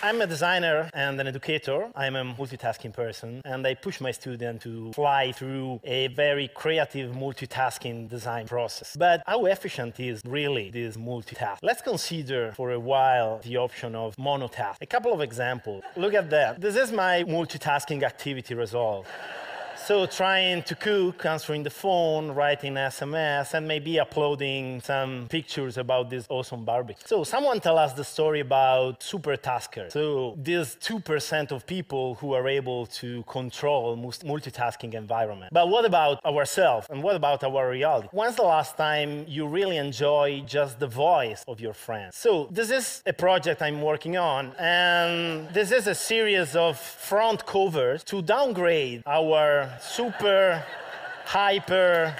I'm 0.07 0.21
a 0.21 0.27
designer 0.29 0.89
and 0.95 1.21
an 1.21 1.27
educator. 1.27 1.91
I'm 1.97 2.15
a 2.15 2.23
multitasking 2.23 2.93
person, 2.93 3.43
and 3.45 3.67
I 3.67 3.75
push 3.75 4.01
my 4.01 4.13
students 4.13 4.63
to 4.63 4.93
fly 4.93 5.33
through 5.33 5.81
a 5.83 6.07
very 6.07 6.47
creative 6.47 7.11
multitasking 7.11 8.09
design 8.09 8.47
process. 8.47 8.95
But 8.97 9.25
how 9.27 9.47
efficient 9.47 9.99
is 9.99 10.23
really 10.25 10.71
this 10.71 10.97
multitask? 10.97 11.59
Let's 11.61 11.83
consider 11.83 12.53
for 12.53 12.71
a 12.71 12.79
while 12.79 13.41
the 13.43 13.57
option 13.57 13.97
of 13.97 14.15
monotask. 14.15 14.77
A 14.81 14.87
couple 14.87 15.13
of 15.13 15.21
examples. 15.21 15.83
Look 15.97 16.15
at 16.15 16.31
that. 16.31 16.61
This 16.61 16.77
is 16.77 16.93
my 16.93 17.25
multitasking 17.25 18.05
activity 18.05 18.55
result. 18.55 19.07
So 19.87 20.05
trying 20.05 20.65
to 20.65 20.75
cook, 20.75 21.25
answering 21.25 21.63
the 21.63 21.71
phone, 21.71 22.33
writing 22.33 22.75
SMS, 22.75 23.55
and 23.55 23.69
maybe 23.69 24.01
uploading 24.01 24.81
some 24.81 25.29
pictures 25.29 25.79
about 25.79 26.11
this 26.11 26.27
awesome 26.29 26.65
barbecue. 26.65 27.07
So 27.07 27.23
someone 27.23 27.61
tell 27.61 27.79
us 27.79 27.93
the 27.93 28.03
story 28.03 28.41
about 28.41 29.01
super 29.01 29.37
taskers. 29.37 29.93
So 29.93 30.35
these 30.43 30.77
2% 30.81 31.53
of 31.53 31.69
people 31.69 32.17
who 32.17 32.33
are 32.33 32.49
able 32.49 32.87
to 33.01 33.23
control 33.29 33.97
multitasking 33.97 34.95
environment. 34.95 35.53
But 35.53 35.69
what 35.69 35.85
about 35.85 36.19
ourselves? 36.25 36.89
And 36.91 37.01
what 37.01 37.15
about 37.15 37.45
our 37.45 37.71
reality? 37.71 38.09
When's 38.11 38.35
the 38.35 38.43
last 38.43 38.77
time 38.77 39.25
you 39.29 39.47
really 39.47 39.77
enjoy 39.77 40.43
just 40.49 40.81
the 40.81 40.89
voice 40.89 41.45
of 41.47 41.61
your 41.61 41.75
friend? 41.75 42.13
So 42.13 42.49
this 42.51 42.73
is 42.73 43.05
a 43.07 43.13
project 43.13 43.63
I'm 43.63 43.81
working 43.81 44.17
on, 44.17 44.51
and 44.59 45.49
this 45.51 45.71
is 45.71 45.87
a 45.87 45.95
series 45.95 46.57
of 46.57 46.77
front 46.77 47.47
covers 47.47 48.03
to 48.03 48.21
downgrade 48.21 49.05
our 49.07 49.76
super, 49.81 50.65
hyper. 51.25 52.15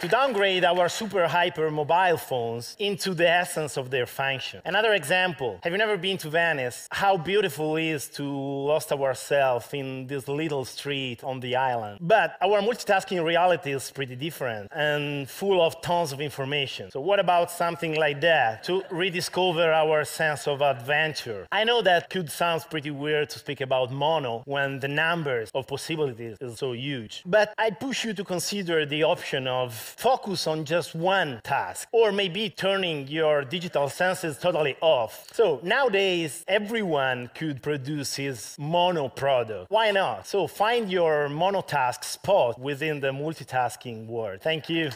To 0.00 0.08
downgrade 0.08 0.64
our 0.64 0.88
super 0.88 1.28
hyper 1.28 1.70
mobile 1.70 2.16
phones 2.16 2.74
into 2.78 3.12
the 3.12 3.28
essence 3.28 3.76
of 3.76 3.90
their 3.90 4.06
function. 4.06 4.62
Another 4.64 4.94
example, 4.94 5.60
have 5.62 5.72
you 5.72 5.78
never 5.78 5.98
been 5.98 6.16
to 6.16 6.30
Venice? 6.30 6.88
How 6.90 7.18
beautiful 7.18 7.76
it 7.76 7.84
is 7.84 8.08
to 8.16 8.24
lost 8.24 8.92
ourselves 8.92 9.68
in 9.74 10.06
this 10.06 10.26
little 10.26 10.64
street 10.64 11.22
on 11.22 11.40
the 11.40 11.54
island. 11.54 11.98
But 12.00 12.38
our 12.40 12.62
multitasking 12.62 13.22
reality 13.22 13.72
is 13.72 13.90
pretty 13.90 14.16
different 14.16 14.68
and 14.72 15.28
full 15.28 15.60
of 15.60 15.82
tons 15.82 16.12
of 16.12 16.20
information. 16.22 16.90
So 16.90 17.00
what 17.02 17.20
about 17.20 17.50
something 17.50 17.94
like 17.94 18.22
that 18.22 18.64
to 18.64 18.82
rediscover 18.90 19.70
our 19.70 20.06
sense 20.06 20.48
of 20.48 20.62
adventure? 20.62 21.46
I 21.52 21.64
know 21.64 21.82
that 21.82 22.08
could 22.08 22.30
sound 22.30 22.64
pretty 22.70 22.90
weird 22.90 23.28
to 23.30 23.38
speak 23.38 23.60
about 23.60 23.92
mono 23.92 24.44
when 24.46 24.80
the 24.80 24.88
numbers 24.88 25.50
of 25.54 25.66
possibilities 25.66 26.38
is 26.40 26.58
so 26.58 26.72
huge, 26.72 27.22
but 27.26 27.52
I 27.58 27.68
push 27.70 28.06
you 28.06 28.14
to 28.14 28.24
consider 28.24 28.86
the 28.86 29.02
option 29.02 29.46
of 29.46 29.89
focus 29.96 30.46
on 30.46 30.64
just 30.64 30.94
one 30.94 31.40
task, 31.44 31.88
or 31.92 32.12
maybe 32.12 32.50
turning 32.50 33.08
your 33.08 33.44
digital 33.44 33.88
senses 33.88 34.38
totally 34.38 34.76
off. 34.80 35.26
So 35.32 35.60
nowadays, 35.62 36.44
everyone 36.48 37.30
could 37.34 37.62
produce 37.62 38.16
his 38.16 38.56
mono 38.58 39.08
product. 39.08 39.70
Why 39.70 39.90
not? 39.90 40.26
So 40.26 40.46
find 40.46 40.90
your 40.90 41.28
monotask 41.28 42.04
spot 42.04 42.58
within 42.60 43.00
the 43.00 43.08
multitasking 43.08 44.06
world. 44.06 44.40
Thank 44.42 44.68
you. 44.68 44.90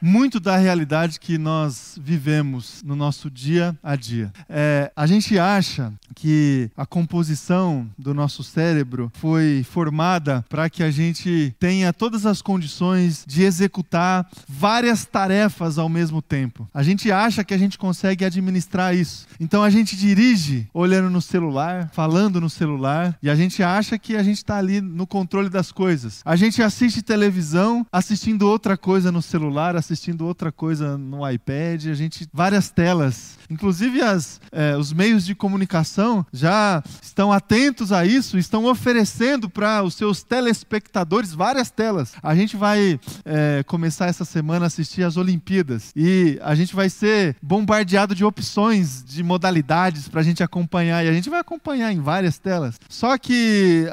Muito 0.00 0.40
da 0.40 0.56
realidade 0.56 1.20
que 1.20 1.38
nós 1.38 1.98
vivemos 2.02 2.82
no 2.84 2.96
nosso 2.96 3.30
dia 3.30 3.76
a 3.82 3.96
dia. 3.96 4.32
É, 4.48 4.90
a 4.96 5.06
gente 5.06 5.38
acha 5.38 5.92
que 6.14 6.70
a 6.76 6.86
composição 6.86 7.88
do 7.98 8.14
nosso 8.14 8.42
cérebro 8.42 9.10
foi 9.14 9.64
formada 9.70 10.44
para 10.48 10.68
que 10.70 10.82
a 10.82 10.90
gente 10.90 11.54
tenha 11.58 11.92
todas 11.92 12.26
as 12.26 12.42
condições 12.42 13.24
de 13.26 13.42
executar 13.42 14.28
várias 14.48 15.04
tarefas 15.04 15.78
ao 15.78 15.88
mesmo 15.88 16.22
tempo. 16.22 16.68
A 16.72 16.82
gente 16.82 17.12
acha 17.12 17.44
que 17.44 17.54
a 17.54 17.58
gente 17.58 17.78
consegue 17.78 18.24
administrar 18.24 18.94
isso. 18.94 19.26
Então 19.38 19.62
a 19.62 19.70
gente 19.70 19.96
dirige 19.96 20.66
olhando 20.72 21.10
no 21.10 21.20
celular, 21.20 21.90
falando 21.92 22.40
no 22.40 22.50
celular, 22.50 23.16
e 23.22 23.30
a 23.30 23.34
gente 23.34 23.62
acha 23.62 23.98
que 23.98 24.16
a 24.16 24.22
gente 24.22 24.38
está 24.38 24.56
ali 24.56 24.80
no 24.80 25.06
controle 25.06 25.48
das 25.48 25.70
coisas. 25.70 26.22
A 26.24 26.36
gente 26.36 26.62
assiste 26.62 27.02
televisão 27.02 27.86
assistindo 27.92 28.42
outra 28.48 28.76
coisa 28.76 29.12
no 29.12 29.22
celular, 29.22 29.76
assistindo 29.76 29.89
outra 30.20 30.52
coisa 30.52 30.96
no 30.96 31.28
iPad, 31.28 31.86
a 31.86 31.94
gente 31.94 32.28
várias 32.32 32.70
telas. 32.70 33.38
Inclusive 33.48 34.00
as, 34.02 34.40
é, 34.52 34.76
os 34.76 34.92
meios 34.92 35.24
de 35.24 35.34
comunicação 35.34 36.24
já 36.32 36.82
estão 37.02 37.32
atentos 37.32 37.92
a 37.92 38.04
isso, 38.04 38.38
estão 38.38 38.66
oferecendo 38.66 39.48
para 39.48 39.82
os 39.82 39.94
seus 39.94 40.22
telespectadores 40.22 41.32
várias 41.34 41.70
telas. 41.70 42.12
A 42.22 42.34
gente 42.34 42.56
vai 42.56 43.00
é, 43.24 43.62
começar 43.66 44.06
essa 44.06 44.24
semana 44.24 44.66
a 44.66 44.68
assistir 44.68 45.02
as 45.02 45.16
Olimpíadas 45.16 45.92
e 45.96 46.38
a 46.42 46.54
gente 46.54 46.74
vai 46.74 46.88
ser 46.88 47.36
bombardeado 47.42 48.14
de 48.14 48.24
opções, 48.24 49.04
de 49.04 49.22
modalidades 49.22 50.08
para 50.08 50.20
a 50.20 50.24
gente 50.24 50.42
acompanhar 50.42 51.04
e 51.04 51.08
a 51.08 51.12
gente 51.12 51.30
vai 51.30 51.40
acompanhar 51.40 51.92
em 51.92 52.00
várias 52.00 52.38
telas. 52.38 52.78
Só 52.88 53.16
que 53.18 53.86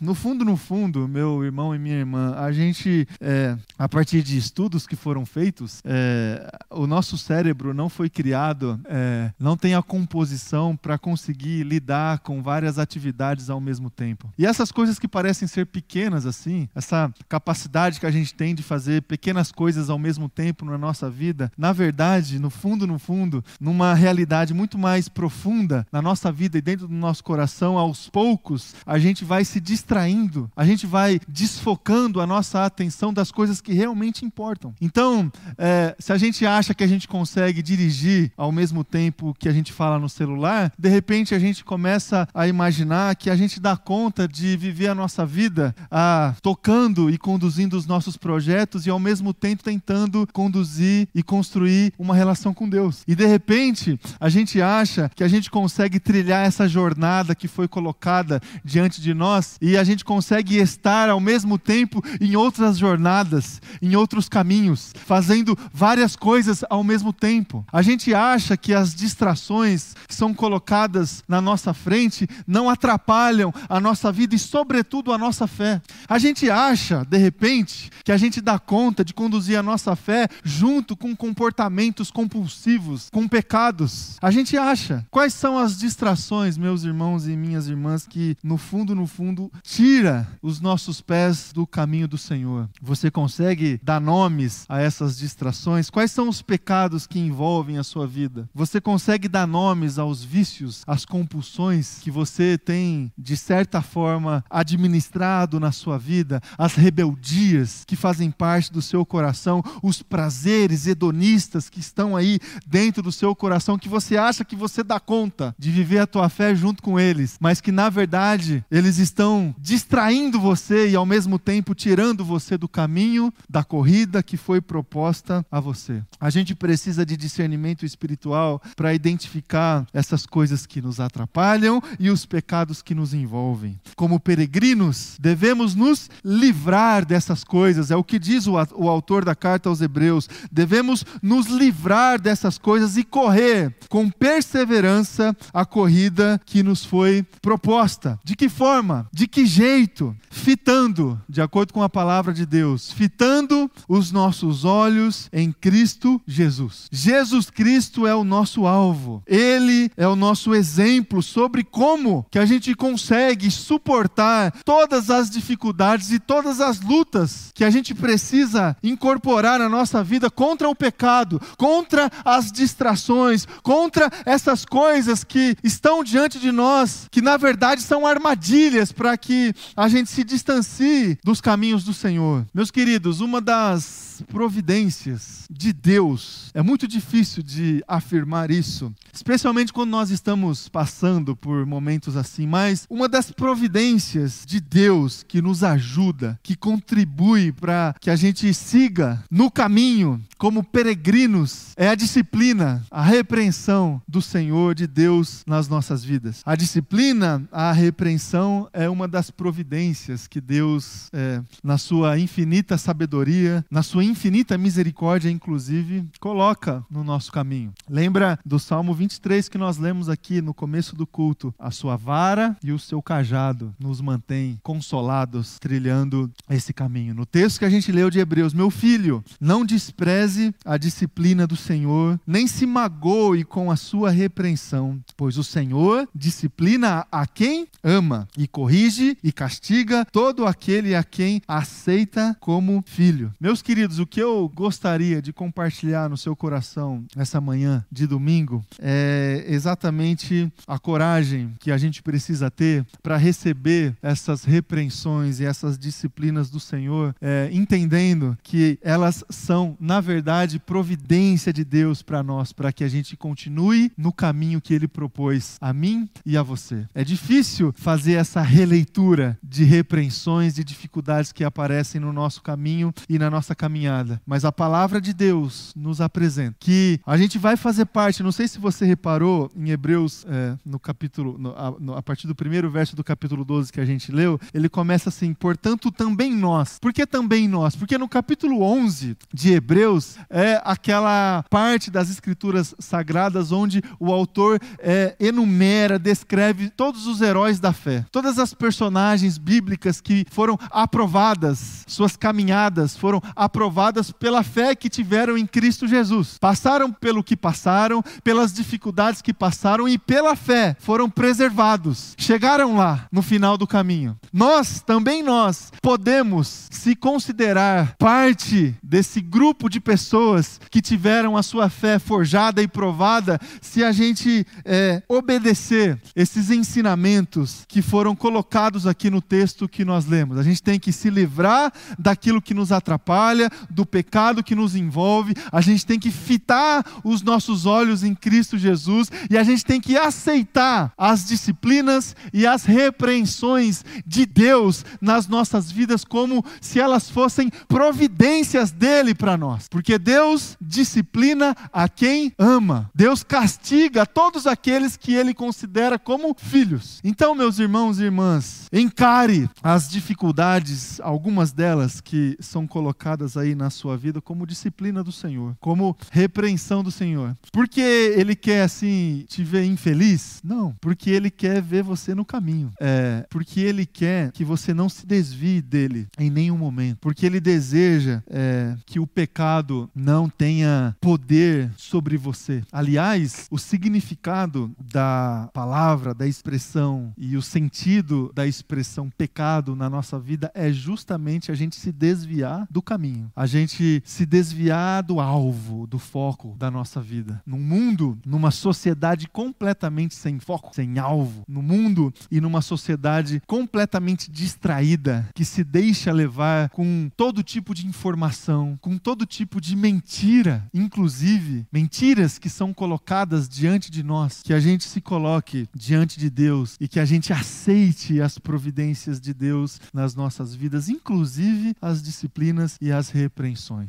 no 0.00 0.14
fundo, 0.14 0.44
no 0.44 0.56
fundo, 0.56 1.08
meu 1.08 1.44
irmão 1.44 1.74
e 1.74 1.78
minha 1.78 1.96
irmã, 1.96 2.34
a 2.36 2.52
gente 2.52 3.06
é, 3.20 3.56
a 3.78 3.88
partir 3.88 4.22
de 4.22 4.36
estudos 4.36 4.86
que 4.86 4.96
foram 4.96 5.13
feitos, 5.22 5.82
é, 5.84 6.50
o 6.70 6.86
nosso 6.86 7.18
cérebro 7.18 7.74
não 7.74 7.90
foi 7.90 8.08
criado, 8.08 8.80
é, 8.86 9.30
não 9.38 9.54
tem 9.54 9.74
a 9.74 9.82
composição 9.82 10.74
para 10.74 10.96
conseguir 10.96 11.62
lidar 11.62 12.20
com 12.20 12.42
várias 12.42 12.78
atividades 12.78 13.50
ao 13.50 13.60
mesmo 13.60 13.90
tempo. 13.90 14.32
E 14.38 14.46
essas 14.46 14.72
coisas 14.72 14.98
que 14.98 15.06
parecem 15.06 15.46
ser 15.46 15.66
pequenas 15.66 16.24
assim, 16.24 16.68
essa 16.74 17.12
capacidade 17.28 18.00
que 18.00 18.06
a 18.06 18.10
gente 18.10 18.34
tem 18.34 18.54
de 18.54 18.62
fazer 18.62 19.02
pequenas 19.02 19.52
coisas 19.52 19.90
ao 19.90 19.98
mesmo 19.98 20.28
tempo 20.28 20.64
na 20.64 20.78
nossa 20.78 21.10
vida, 21.10 21.52
na 21.58 21.72
verdade, 21.72 22.38
no 22.38 22.48
fundo, 22.48 22.86
no 22.86 22.98
fundo, 22.98 23.44
numa 23.60 23.92
realidade 23.92 24.54
muito 24.54 24.78
mais 24.78 25.08
profunda 25.08 25.86
na 25.92 26.00
nossa 26.00 26.32
vida 26.32 26.56
e 26.56 26.62
dentro 26.62 26.88
do 26.88 26.94
nosso 26.94 27.22
coração, 27.22 27.76
aos 27.76 28.08
poucos, 28.08 28.74
a 28.86 28.98
gente 28.98 29.24
vai 29.24 29.44
se 29.44 29.60
distraindo, 29.60 30.50
a 30.56 30.64
gente 30.64 30.86
vai 30.86 31.20
desfocando 31.28 32.20
a 32.20 32.26
nossa 32.26 32.64
atenção 32.64 33.12
das 33.12 33.30
coisas 33.30 33.60
que 33.60 33.72
realmente 33.72 34.24
importam. 34.24 34.74
Então, 35.04 35.30
é, 35.58 35.94
se 35.98 36.14
a 36.14 36.16
gente 36.16 36.46
acha 36.46 36.72
que 36.72 36.82
a 36.82 36.86
gente 36.86 37.06
consegue 37.06 37.60
dirigir 37.60 38.32
ao 38.38 38.50
mesmo 38.50 38.82
tempo 38.82 39.36
que 39.38 39.50
a 39.50 39.52
gente 39.52 39.70
fala 39.70 39.98
no 39.98 40.08
celular, 40.08 40.72
de 40.78 40.88
repente 40.88 41.34
a 41.34 41.38
gente 41.38 41.62
começa 41.62 42.26
a 42.32 42.48
imaginar 42.48 43.14
que 43.14 43.28
a 43.28 43.36
gente 43.36 43.60
dá 43.60 43.76
conta 43.76 44.26
de 44.26 44.56
viver 44.56 44.88
a 44.88 44.94
nossa 44.94 45.26
vida 45.26 45.76
a, 45.90 46.34
tocando 46.40 47.10
e 47.10 47.18
conduzindo 47.18 47.76
os 47.76 47.84
nossos 47.84 48.16
projetos 48.16 48.86
e 48.86 48.90
ao 48.90 48.98
mesmo 48.98 49.34
tempo 49.34 49.62
tentando 49.62 50.26
conduzir 50.32 51.06
e 51.14 51.22
construir 51.22 51.92
uma 51.98 52.14
relação 52.14 52.54
com 52.54 52.66
Deus. 52.66 53.02
E 53.06 53.14
de 53.14 53.26
repente 53.26 54.00
a 54.18 54.30
gente 54.30 54.62
acha 54.62 55.10
que 55.14 55.22
a 55.22 55.28
gente 55.28 55.50
consegue 55.50 56.00
trilhar 56.00 56.46
essa 56.46 56.66
jornada 56.66 57.34
que 57.34 57.46
foi 57.46 57.68
colocada 57.68 58.40
diante 58.64 59.02
de 59.02 59.12
nós 59.12 59.58
e 59.60 59.76
a 59.76 59.84
gente 59.84 60.02
consegue 60.02 60.56
estar 60.56 61.10
ao 61.10 61.20
mesmo 61.20 61.58
tempo 61.58 62.02
em 62.18 62.36
outras 62.36 62.78
jornadas, 62.78 63.60
em 63.82 63.94
outros 63.94 64.30
caminhos, 64.30 64.93
fazendo 64.94 65.56
várias 65.72 66.16
coisas 66.16 66.64
ao 66.70 66.84
mesmo 66.84 67.12
tempo. 67.12 67.64
A 67.72 67.82
gente 67.82 68.14
acha 68.14 68.56
que 68.56 68.72
as 68.72 68.94
distrações 68.94 69.94
que 70.06 70.14
são 70.14 70.32
colocadas 70.32 71.22
na 71.28 71.40
nossa 71.40 71.74
frente 71.74 72.28
não 72.46 72.68
atrapalham 72.68 73.52
a 73.68 73.80
nossa 73.80 74.10
vida 74.12 74.34
e, 74.34 74.38
sobretudo, 74.38 75.12
a 75.12 75.18
nossa 75.18 75.46
fé. 75.46 75.80
A 76.08 76.18
gente 76.18 76.50
acha, 76.50 77.04
de 77.04 77.18
repente, 77.18 77.90
que 78.04 78.12
a 78.12 78.16
gente 78.16 78.40
dá 78.40 78.58
conta 78.58 79.04
de 79.04 79.14
conduzir 79.14 79.58
a 79.58 79.62
nossa 79.62 79.96
fé 79.96 80.28
junto 80.42 80.96
com 80.96 81.14
comportamentos 81.16 82.10
compulsivos, 82.10 83.08
com 83.10 83.26
pecados. 83.26 84.16
A 84.20 84.30
gente 84.30 84.56
acha. 84.56 85.04
Quais 85.10 85.34
são 85.34 85.58
as 85.58 85.78
distrações, 85.78 86.56
meus 86.56 86.84
irmãos 86.84 87.26
e 87.26 87.36
minhas 87.36 87.68
irmãs, 87.68 88.06
que 88.06 88.36
no 88.42 88.56
fundo, 88.56 88.94
no 88.94 89.06
fundo, 89.06 89.50
tira 89.62 90.26
os 90.42 90.60
nossos 90.60 91.00
pés 91.00 91.50
do 91.52 91.66
caminho 91.66 92.08
do 92.08 92.18
Senhor? 92.18 92.68
Você 92.80 93.10
consegue 93.10 93.80
dar 93.82 94.00
nomes 94.00 94.64
a 94.68 94.80
essas 94.84 95.18
distrações? 95.18 95.90
Quais 95.90 96.10
são 96.10 96.28
os 96.28 96.42
pecados 96.42 97.06
que 97.06 97.18
envolvem 97.18 97.78
a 97.78 97.82
sua 97.82 98.06
vida? 98.06 98.48
Você 98.54 98.80
consegue 98.80 99.28
dar 99.28 99.46
nomes 99.46 99.98
aos 99.98 100.22
vícios, 100.22 100.82
às 100.86 101.04
compulsões 101.04 101.98
que 102.00 102.10
você 102.10 102.58
tem, 102.58 103.10
de 103.16 103.36
certa 103.36 103.82
forma, 103.82 104.44
administrado 104.48 105.58
na 105.58 105.72
sua 105.72 105.98
vida, 105.98 106.40
as 106.58 106.74
rebeldias 106.74 107.84
que 107.86 107.96
fazem 107.96 108.30
parte 108.30 108.72
do 108.72 108.82
seu 108.82 109.04
coração, 109.04 109.62
os 109.82 110.02
prazeres 110.02 110.86
hedonistas 110.86 111.68
que 111.68 111.80
estão 111.80 112.16
aí 112.16 112.38
dentro 112.66 113.02
do 113.02 113.12
seu 113.12 113.34
coração, 113.34 113.78
que 113.78 113.88
você 113.88 114.16
acha 114.16 114.44
que 114.44 114.56
você 114.56 114.82
dá 114.82 115.00
conta 115.00 115.54
de 115.58 115.70
viver 115.70 115.98
a 115.98 116.06
tua 116.06 116.28
fé 116.28 116.54
junto 116.54 116.82
com 116.82 117.00
eles, 117.00 117.36
mas 117.40 117.60
que 117.60 117.72
na 117.72 117.88
verdade 117.88 118.64
eles 118.70 118.98
estão 118.98 119.54
distraindo 119.58 120.38
você 120.38 120.90
e 120.90 120.96
ao 120.96 121.06
mesmo 121.06 121.38
tempo 121.38 121.74
tirando 121.74 122.24
você 122.24 122.58
do 122.58 122.68
caminho 122.68 123.32
da 123.48 123.64
corrida 123.64 124.22
que 124.22 124.36
foi 124.36 124.60
proposta 124.64 125.44
a 125.50 125.60
você. 125.60 126.02
A 126.20 126.30
gente 126.30 126.54
precisa 126.54 127.04
de 127.04 127.16
discernimento 127.16 127.84
espiritual 127.84 128.60
para 128.76 128.94
identificar 128.94 129.86
essas 129.92 130.26
coisas 130.26 130.66
que 130.66 130.82
nos 130.82 131.00
atrapalham 131.00 131.82
e 131.98 132.10
os 132.10 132.26
pecados 132.26 132.82
que 132.82 132.94
nos 132.94 133.14
envolvem. 133.14 133.78
Como 133.96 134.20
peregrinos, 134.20 135.16
devemos 135.20 135.74
nos 135.74 136.10
livrar 136.24 137.04
dessas 137.04 137.44
coisas, 137.44 137.90
é 137.90 137.96
o 137.96 138.04
que 138.04 138.18
diz 138.18 138.46
o, 138.46 138.54
o 138.74 138.88
autor 138.88 139.24
da 139.24 139.34
carta 139.34 139.68
aos 139.68 139.80
Hebreus. 139.80 140.28
Devemos 140.50 141.04
nos 141.22 141.46
livrar 141.46 142.20
dessas 142.20 142.58
coisas 142.58 142.96
e 142.96 143.04
correr 143.04 143.74
com 143.88 144.10
perseverança 144.10 145.36
a 145.52 145.64
corrida 145.64 146.40
que 146.44 146.62
nos 146.62 146.84
foi 146.84 147.24
proposta. 147.42 148.18
De 148.24 148.36
que 148.36 148.48
forma? 148.48 149.08
De 149.12 149.26
que 149.26 149.44
jeito? 149.44 150.16
Fitando, 150.30 151.20
de 151.28 151.40
acordo 151.40 151.72
com 151.72 151.82
a 151.82 151.88
palavra 151.88 152.32
de 152.32 152.46
Deus, 152.46 152.92
fitando 152.92 153.70
os 153.88 154.12
nossos 154.12 154.53
olhos 154.62 155.30
em 155.32 155.50
Cristo 155.50 156.20
Jesus. 156.26 156.86
Jesus 156.92 157.48
Cristo 157.48 158.06
é 158.06 158.14
o 158.14 158.24
nosso 158.24 158.66
alvo. 158.66 159.22
Ele 159.26 159.90
é 159.96 160.06
o 160.06 160.14
nosso 160.14 160.54
exemplo 160.54 161.22
sobre 161.22 161.64
como 161.64 162.26
que 162.30 162.38
a 162.38 162.44
gente 162.44 162.74
consegue 162.74 163.50
suportar 163.50 164.52
todas 164.64 165.08
as 165.08 165.30
dificuldades 165.30 166.10
e 166.10 166.18
todas 166.18 166.60
as 166.60 166.82
lutas 166.82 167.50
que 167.54 167.64
a 167.64 167.70
gente 167.70 167.94
precisa 167.94 168.76
incorporar 168.82 169.58
na 169.58 169.68
nossa 169.68 170.04
vida 170.04 170.30
contra 170.30 170.68
o 170.68 170.74
pecado, 170.74 171.40
contra 171.56 172.10
as 172.24 172.52
distrações, 172.52 173.46
contra 173.62 174.10
essas 174.26 174.64
coisas 174.64 175.24
que 175.24 175.56
estão 175.64 176.04
diante 176.04 176.38
de 176.38 176.52
nós, 176.52 177.06
que 177.10 177.22
na 177.22 177.36
verdade 177.36 177.80
são 177.80 178.06
armadilhas 178.06 178.92
para 178.92 179.16
que 179.16 179.54
a 179.76 179.88
gente 179.88 180.10
se 180.10 180.24
distancie 180.24 181.18
dos 181.24 181.40
caminhos 181.40 181.84
do 181.84 181.94
Senhor. 181.94 182.44
Meus 182.52 182.70
queridos, 182.70 183.20
uma 183.20 183.40
das 183.40 184.13
providências 184.24 185.46
de 185.50 185.72
Deus. 185.72 186.50
É 186.54 186.62
muito 186.62 186.88
difícil 186.88 187.42
de 187.42 187.82
afirmar 187.86 188.50
isso, 188.50 188.92
especialmente 189.12 189.72
quando 189.72 189.90
nós 189.90 190.10
estamos 190.10 190.68
passando 190.68 191.36
por 191.36 191.66
momentos 191.66 192.16
assim, 192.16 192.46
mas 192.46 192.86
uma 192.88 193.08
das 193.08 193.30
providências 193.30 194.44
de 194.46 194.60
Deus 194.60 195.24
que 195.26 195.42
nos 195.42 195.62
ajuda, 195.62 196.38
que 196.42 196.56
contribui 196.56 197.52
para 197.52 197.94
que 198.00 198.10
a 198.10 198.16
gente 198.16 198.52
siga 198.54 199.22
no 199.30 199.50
caminho 199.50 200.22
como 200.38 200.62
peregrinos, 200.62 201.72
é 201.76 201.88
a 201.88 201.94
disciplina, 201.94 202.84
a 202.90 203.02
repreensão 203.02 204.02
do 204.06 204.20
Senhor, 204.20 204.74
de 204.74 204.86
Deus 204.86 205.42
nas 205.46 205.68
nossas 205.68 206.04
vidas. 206.04 206.42
A 206.44 206.54
disciplina, 206.54 207.42
a 207.50 207.72
repreensão 207.72 208.68
é 208.72 208.88
uma 208.88 209.08
das 209.08 209.30
providências 209.30 210.26
que 210.26 210.40
Deus, 210.40 211.08
é, 211.12 211.40
na 211.62 211.78
sua 211.78 212.18
infinita 212.18 212.76
sabedoria, 212.76 213.64
na 213.70 213.82
sua 213.82 214.04
infinita 214.04 214.13
infinita 214.14 214.56
misericórdia, 214.56 215.28
inclusive, 215.28 216.04
coloca 216.20 216.86
no 216.88 217.02
nosso 217.02 217.32
caminho. 217.32 217.72
Lembra 217.90 218.38
do 218.46 218.60
Salmo 218.60 218.94
23 218.94 219.48
que 219.48 219.58
nós 219.58 219.76
lemos 219.76 220.08
aqui 220.08 220.40
no 220.40 220.54
começo 220.54 220.94
do 220.94 221.04
culto? 221.04 221.52
A 221.58 221.72
sua 221.72 221.96
vara 221.96 222.56
e 222.62 222.70
o 222.70 222.78
seu 222.78 223.02
cajado 223.02 223.74
nos 223.76 224.00
mantém 224.00 224.56
consolados, 224.62 225.58
trilhando 225.58 226.30
esse 226.48 226.72
caminho. 226.72 227.12
No 227.12 227.26
texto 227.26 227.58
que 227.58 227.64
a 227.64 227.70
gente 227.70 227.90
leu 227.90 228.08
de 228.08 228.20
Hebreus, 228.20 228.54
meu 228.54 228.70
filho, 228.70 229.22
não 229.40 229.64
despreze 229.66 230.54
a 230.64 230.78
disciplina 230.78 231.44
do 231.44 231.56
Senhor, 231.56 232.20
nem 232.24 232.46
se 232.46 232.66
magoe 232.66 233.42
com 233.42 233.68
a 233.68 233.74
sua 233.76 234.10
repreensão, 234.10 235.00
pois 235.16 235.36
o 235.36 235.42
Senhor 235.42 236.08
disciplina 236.14 237.04
a 237.10 237.26
quem 237.26 237.66
ama 237.82 238.28
e 238.38 238.46
corrige 238.46 239.18
e 239.24 239.32
castiga 239.32 240.06
todo 240.12 240.46
aquele 240.46 240.94
a 240.94 241.02
quem 241.02 241.42
aceita 241.48 242.36
como 242.38 242.84
filho. 242.86 243.32
Meus 243.40 243.60
queridos, 243.60 243.93
o 243.98 244.06
que 244.06 244.20
eu 244.20 244.50
gostaria 244.54 245.20
de 245.20 245.32
compartilhar 245.32 246.08
no 246.08 246.16
seu 246.16 246.34
coração 246.34 247.04
essa 247.16 247.40
manhã 247.40 247.84
de 247.90 248.06
domingo 248.06 248.64
é 248.78 249.44
exatamente 249.48 250.52
a 250.66 250.78
coragem 250.78 251.54
que 251.58 251.70
a 251.70 251.78
gente 251.78 252.02
precisa 252.02 252.50
ter 252.50 252.84
para 253.02 253.16
receber 253.16 253.96
essas 254.02 254.44
repreensões 254.44 255.40
e 255.40 255.44
essas 255.44 255.78
disciplinas 255.78 256.50
do 256.50 256.60
Senhor, 256.60 257.14
é, 257.20 257.48
entendendo 257.52 258.36
que 258.42 258.78
elas 258.82 259.24
são, 259.30 259.76
na 259.80 260.00
verdade, 260.00 260.58
providência 260.58 261.52
de 261.52 261.64
Deus 261.64 262.02
para 262.02 262.22
nós, 262.22 262.52
para 262.52 262.72
que 262.72 262.84
a 262.84 262.88
gente 262.88 263.16
continue 263.16 263.92
no 263.96 264.12
caminho 264.12 264.60
que 264.60 264.74
Ele 264.74 264.88
propôs 264.88 265.56
a 265.60 265.72
mim 265.72 266.08
e 266.24 266.36
a 266.36 266.42
você. 266.42 266.86
É 266.94 267.04
difícil 267.04 267.72
fazer 267.76 268.14
essa 268.14 268.42
releitura 268.42 269.38
de 269.42 269.64
repreensões, 269.64 270.54
de 270.54 270.64
dificuldades 270.64 271.32
que 271.32 271.44
aparecem 271.44 272.00
no 272.00 272.12
nosso 272.12 272.42
caminho 272.42 272.92
e 273.08 273.18
na 273.18 273.30
nossa 273.30 273.54
caminhada, 273.54 273.83
mas 274.26 274.44
a 274.44 274.52
palavra 274.52 275.00
de 275.00 275.12
Deus 275.12 275.72
nos 275.76 276.00
apresenta 276.00 276.56
que 276.58 277.00
a 277.06 277.16
gente 277.16 277.38
vai 277.38 277.56
fazer 277.56 277.84
parte. 277.86 278.22
Não 278.22 278.32
sei 278.32 278.48
se 278.48 278.58
você 278.58 278.84
reparou 278.84 279.50
em 279.56 279.70
Hebreus, 279.70 280.24
é, 280.28 280.56
no 280.64 280.78
capítulo, 280.78 281.36
no, 281.38 281.50
a, 281.50 281.74
no, 281.78 281.94
a 281.96 282.02
partir 282.02 282.26
do 282.26 282.34
primeiro 282.34 282.70
verso 282.70 282.96
do 282.96 283.04
capítulo 283.04 283.44
12 283.44 283.72
que 283.72 283.80
a 283.80 283.84
gente 283.84 284.10
leu, 284.10 284.40
ele 284.52 284.68
começa 284.68 285.08
assim: 285.08 285.34
portanto, 285.34 285.90
também 285.90 286.34
nós. 286.34 286.78
Por 286.78 286.92
que 286.92 287.06
também 287.06 287.46
nós? 287.48 287.76
Porque 287.76 287.98
no 287.98 288.08
capítulo 288.08 288.62
11 288.62 289.16
de 289.32 289.52
Hebreus 289.52 290.16
é 290.30 290.60
aquela 290.64 291.44
parte 291.50 291.90
das 291.90 292.10
escrituras 292.10 292.74
sagradas 292.78 293.52
onde 293.52 293.82
o 294.00 294.12
autor 294.12 294.60
é, 294.78 295.14
enumera, 295.20 295.98
descreve 295.98 296.70
todos 296.70 297.06
os 297.06 297.20
heróis 297.20 297.60
da 297.60 297.72
fé, 297.72 298.04
todas 298.10 298.38
as 298.38 298.54
personagens 298.54 299.38
bíblicas 299.38 300.00
que 300.00 300.26
foram 300.30 300.58
aprovadas, 300.70 301.84
suas 301.86 302.16
caminhadas 302.16 302.96
foram 302.96 303.20
aprovadas 303.36 303.73
pela 304.18 304.42
fé 304.42 304.74
que 304.74 304.88
tiveram 304.88 305.36
em 305.36 305.46
Cristo 305.46 305.86
Jesus. 305.86 306.38
Passaram 306.38 306.92
pelo 306.92 307.22
que 307.22 307.36
passaram, 307.36 308.02
pelas 308.22 308.52
dificuldades 308.52 309.20
que 309.20 309.32
passaram 309.32 309.88
e 309.88 309.98
pela 309.98 310.36
fé 310.36 310.76
foram 310.78 311.10
preservados. 311.10 312.14
Chegaram 312.16 312.76
lá 312.76 313.06
no 313.10 313.22
final 313.22 313.58
do 313.58 313.66
caminho. 313.66 314.16
Nós, 314.32 314.80
também 314.80 315.22
nós, 315.22 315.72
podemos 315.82 316.68
se 316.70 316.94
considerar 316.94 317.94
parte 317.98 318.74
desse 318.82 319.20
grupo 319.20 319.68
de 319.68 319.80
pessoas 319.80 320.60
que 320.70 320.80
tiveram 320.80 321.36
a 321.36 321.42
sua 321.42 321.68
fé 321.68 321.98
forjada 321.98 322.62
e 322.62 322.68
provada 322.68 323.40
se 323.60 323.82
a 323.82 323.92
gente 323.92 324.46
é, 324.64 325.02
obedecer 325.08 326.00
esses 326.14 326.50
ensinamentos 326.50 327.64
que 327.68 327.82
foram 327.82 328.14
colocados 328.14 328.86
aqui 328.86 329.10
no 329.10 329.20
texto 329.20 329.68
que 329.68 329.84
nós 329.84 330.06
lemos. 330.06 330.38
A 330.38 330.42
gente 330.42 330.62
tem 330.62 330.78
que 330.78 330.92
se 330.92 331.10
livrar 331.10 331.72
daquilo 331.98 332.42
que 332.42 332.54
nos 332.54 332.72
atrapalha, 332.72 333.50
do 333.70 333.84
pecado 333.86 334.42
que 334.42 334.54
nos 334.54 334.74
envolve, 334.74 335.34
a 335.50 335.60
gente 335.60 335.84
tem 335.84 335.98
que 335.98 336.10
fitar 336.10 336.84
os 337.02 337.22
nossos 337.22 337.66
olhos 337.66 338.02
em 338.02 338.14
Cristo 338.14 338.58
Jesus 338.58 339.10
e 339.30 339.36
a 339.36 339.42
gente 339.42 339.64
tem 339.64 339.80
que 339.80 339.96
aceitar 339.96 340.92
as 340.96 341.24
disciplinas 341.24 342.14
e 342.32 342.46
as 342.46 342.64
repreensões 342.64 343.84
de 344.06 344.26
Deus 344.26 344.84
nas 345.00 345.28
nossas 345.28 345.70
vidas 345.70 346.04
como 346.04 346.44
se 346.60 346.80
elas 346.80 347.10
fossem 347.10 347.50
providências 347.68 348.70
dele 348.70 349.14
para 349.14 349.36
nós. 349.36 349.68
Porque 349.68 349.98
Deus 349.98 350.56
disciplina 350.60 351.56
a 351.72 351.88
quem 351.88 352.32
ama. 352.38 352.90
Deus 352.94 353.22
castiga 353.22 354.06
todos 354.06 354.46
aqueles 354.46 354.96
que 354.96 355.14
ele 355.14 355.34
considera 355.34 355.98
como 355.98 356.34
filhos. 356.36 357.00
Então, 357.04 357.34
meus 357.34 357.58
irmãos 357.58 357.98
e 357.98 358.04
irmãs, 358.04 358.68
encare 358.72 359.48
as 359.62 359.88
dificuldades, 359.88 361.00
algumas 361.00 361.52
delas 361.52 362.00
que 362.00 362.36
são 362.40 362.66
colocadas 362.66 363.36
aí 363.36 363.53
na 363.54 363.70
sua 363.70 363.96
vida 363.96 364.20
como 364.20 364.46
disciplina 364.46 365.02
do 365.02 365.12
Senhor, 365.12 365.56
como 365.60 365.96
repreensão 366.10 366.82
do 366.82 366.90
Senhor. 366.90 367.36
Porque 367.52 367.80
ele 367.80 368.34
quer 368.34 368.62
assim 368.62 369.24
te 369.28 369.42
ver 369.42 369.64
infeliz? 369.64 370.40
Não, 370.42 370.74
porque 370.80 371.10
ele 371.10 371.30
quer 371.30 371.62
ver 371.62 371.82
você 371.82 372.14
no 372.14 372.24
caminho. 372.24 372.70
É, 372.80 373.26
porque 373.30 373.60
ele 373.60 373.86
quer 373.86 374.32
que 374.32 374.44
você 374.44 374.74
não 374.74 374.88
se 374.88 375.06
desvie 375.06 375.60
dele 375.60 376.08
em 376.18 376.30
nenhum 376.30 376.58
momento. 376.58 376.98
Porque 377.00 377.26
ele 377.26 377.40
deseja 377.40 378.22
é, 378.26 378.76
que 378.86 378.98
o 379.00 379.06
pecado 379.06 379.90
não 379.94 380.28
tenha 380.28 380.96
poder 381.00 381.70
sobre 381.76 382.16
você. 382.16 382.62
Aliás, 382.72 383.46
o 383.50 383.58
significado 383.58 384.74
da 384.92 385.48
palavra, 385.52 386.14
da 386.14 386.26
expressão 386.26 387.12
e 387.16 387.36
o 387.36 387.42
sentido 387.42 388.32
da 388.34 388.46
expressão 388.46 389.10
pecado 389.10 389.76
na 389.76 389.88
nossa 389.88 390.18
vida 390.18 390.50
é 390.54 390.72
justamente 390.72 391.50
a 391.50 391.54
gente 391.54 391.76
se 391.76 391.92
desviar 391.92 392.66
do 392.70 392.82
caminho, 392.82 393.30
a 393.34 393.43
gente 393.46 394.02
se 394.04 394.26
desviar 394.26 395.02
do 395.02 395.20
alvo, 395.20 395.86
do 395.86 395.98
foco 395.98 396.54
da 396.58 396.70
nossa 396.70 397.00
vida. 397.00 397.42
Num 397.46 397.58
mundo, 397.58 398.18
numa 398.24 398.50
sociedade 398.50 399.28
completamente 399.28 400.14
sem 400.14 400.38
foco, 400.38 400.74
sem 400.74 400.98
alvo, 400.98 401.42
no 401.48 401.62
mundo 401.62 402.12
e 402.30 402.40
numa 402.40 402.62
sociedade 402.62 403.42
completamente 403.46 404.30
distraída, 404.30 405.28
que 405.34 405.44
se 405.44 405.64
deixa 405.64 406.12
levar 406.12 406.68
com 406.70 407.10
todo 407.16 407.42
tipo 407.42 407.74
de 407.74 407.86
informação, 407.86 408.78
com 408.80 408.98
todo 408.98 409.26
tipo 409.26 409.60
de 409.60 409.76
mentira, 409.76 410.66
inclusive 410.72 411.66
mentiras 411.72 412.38
que 412.38 412.48
são 412.48 412.72
colocadas 412.72 413.48
diante 413.48 413.90
de 413.90 414.02
nós, 414.02 414.42
que 414.42 414.52
a 414.52 414.60
gente 414.60 414.84
se 414.84 415.00
coloque 415.00 415.68
diante 415.74 416.18
de 416.18 416.30
Deus 416.30 416.76
e 416.80 416.88
que 416.88 417.00
a 417.00 417.04
gente 417.04 417.32
aceite 417.32 418.20
as 418.20 418.38
providências 418.38 419.20
de 419.20 419.32
Deus 419.32 419.80
nas 419.92 420.14
nossas 420.14 420.54
vidas, 420.54 420.88
inclusive 420.88 421.74
as 421.80 422.02
disciplinas 422.02 422.76
e 422.80 422.92
as 422.92 423.10
repreensões. 423.10 423.33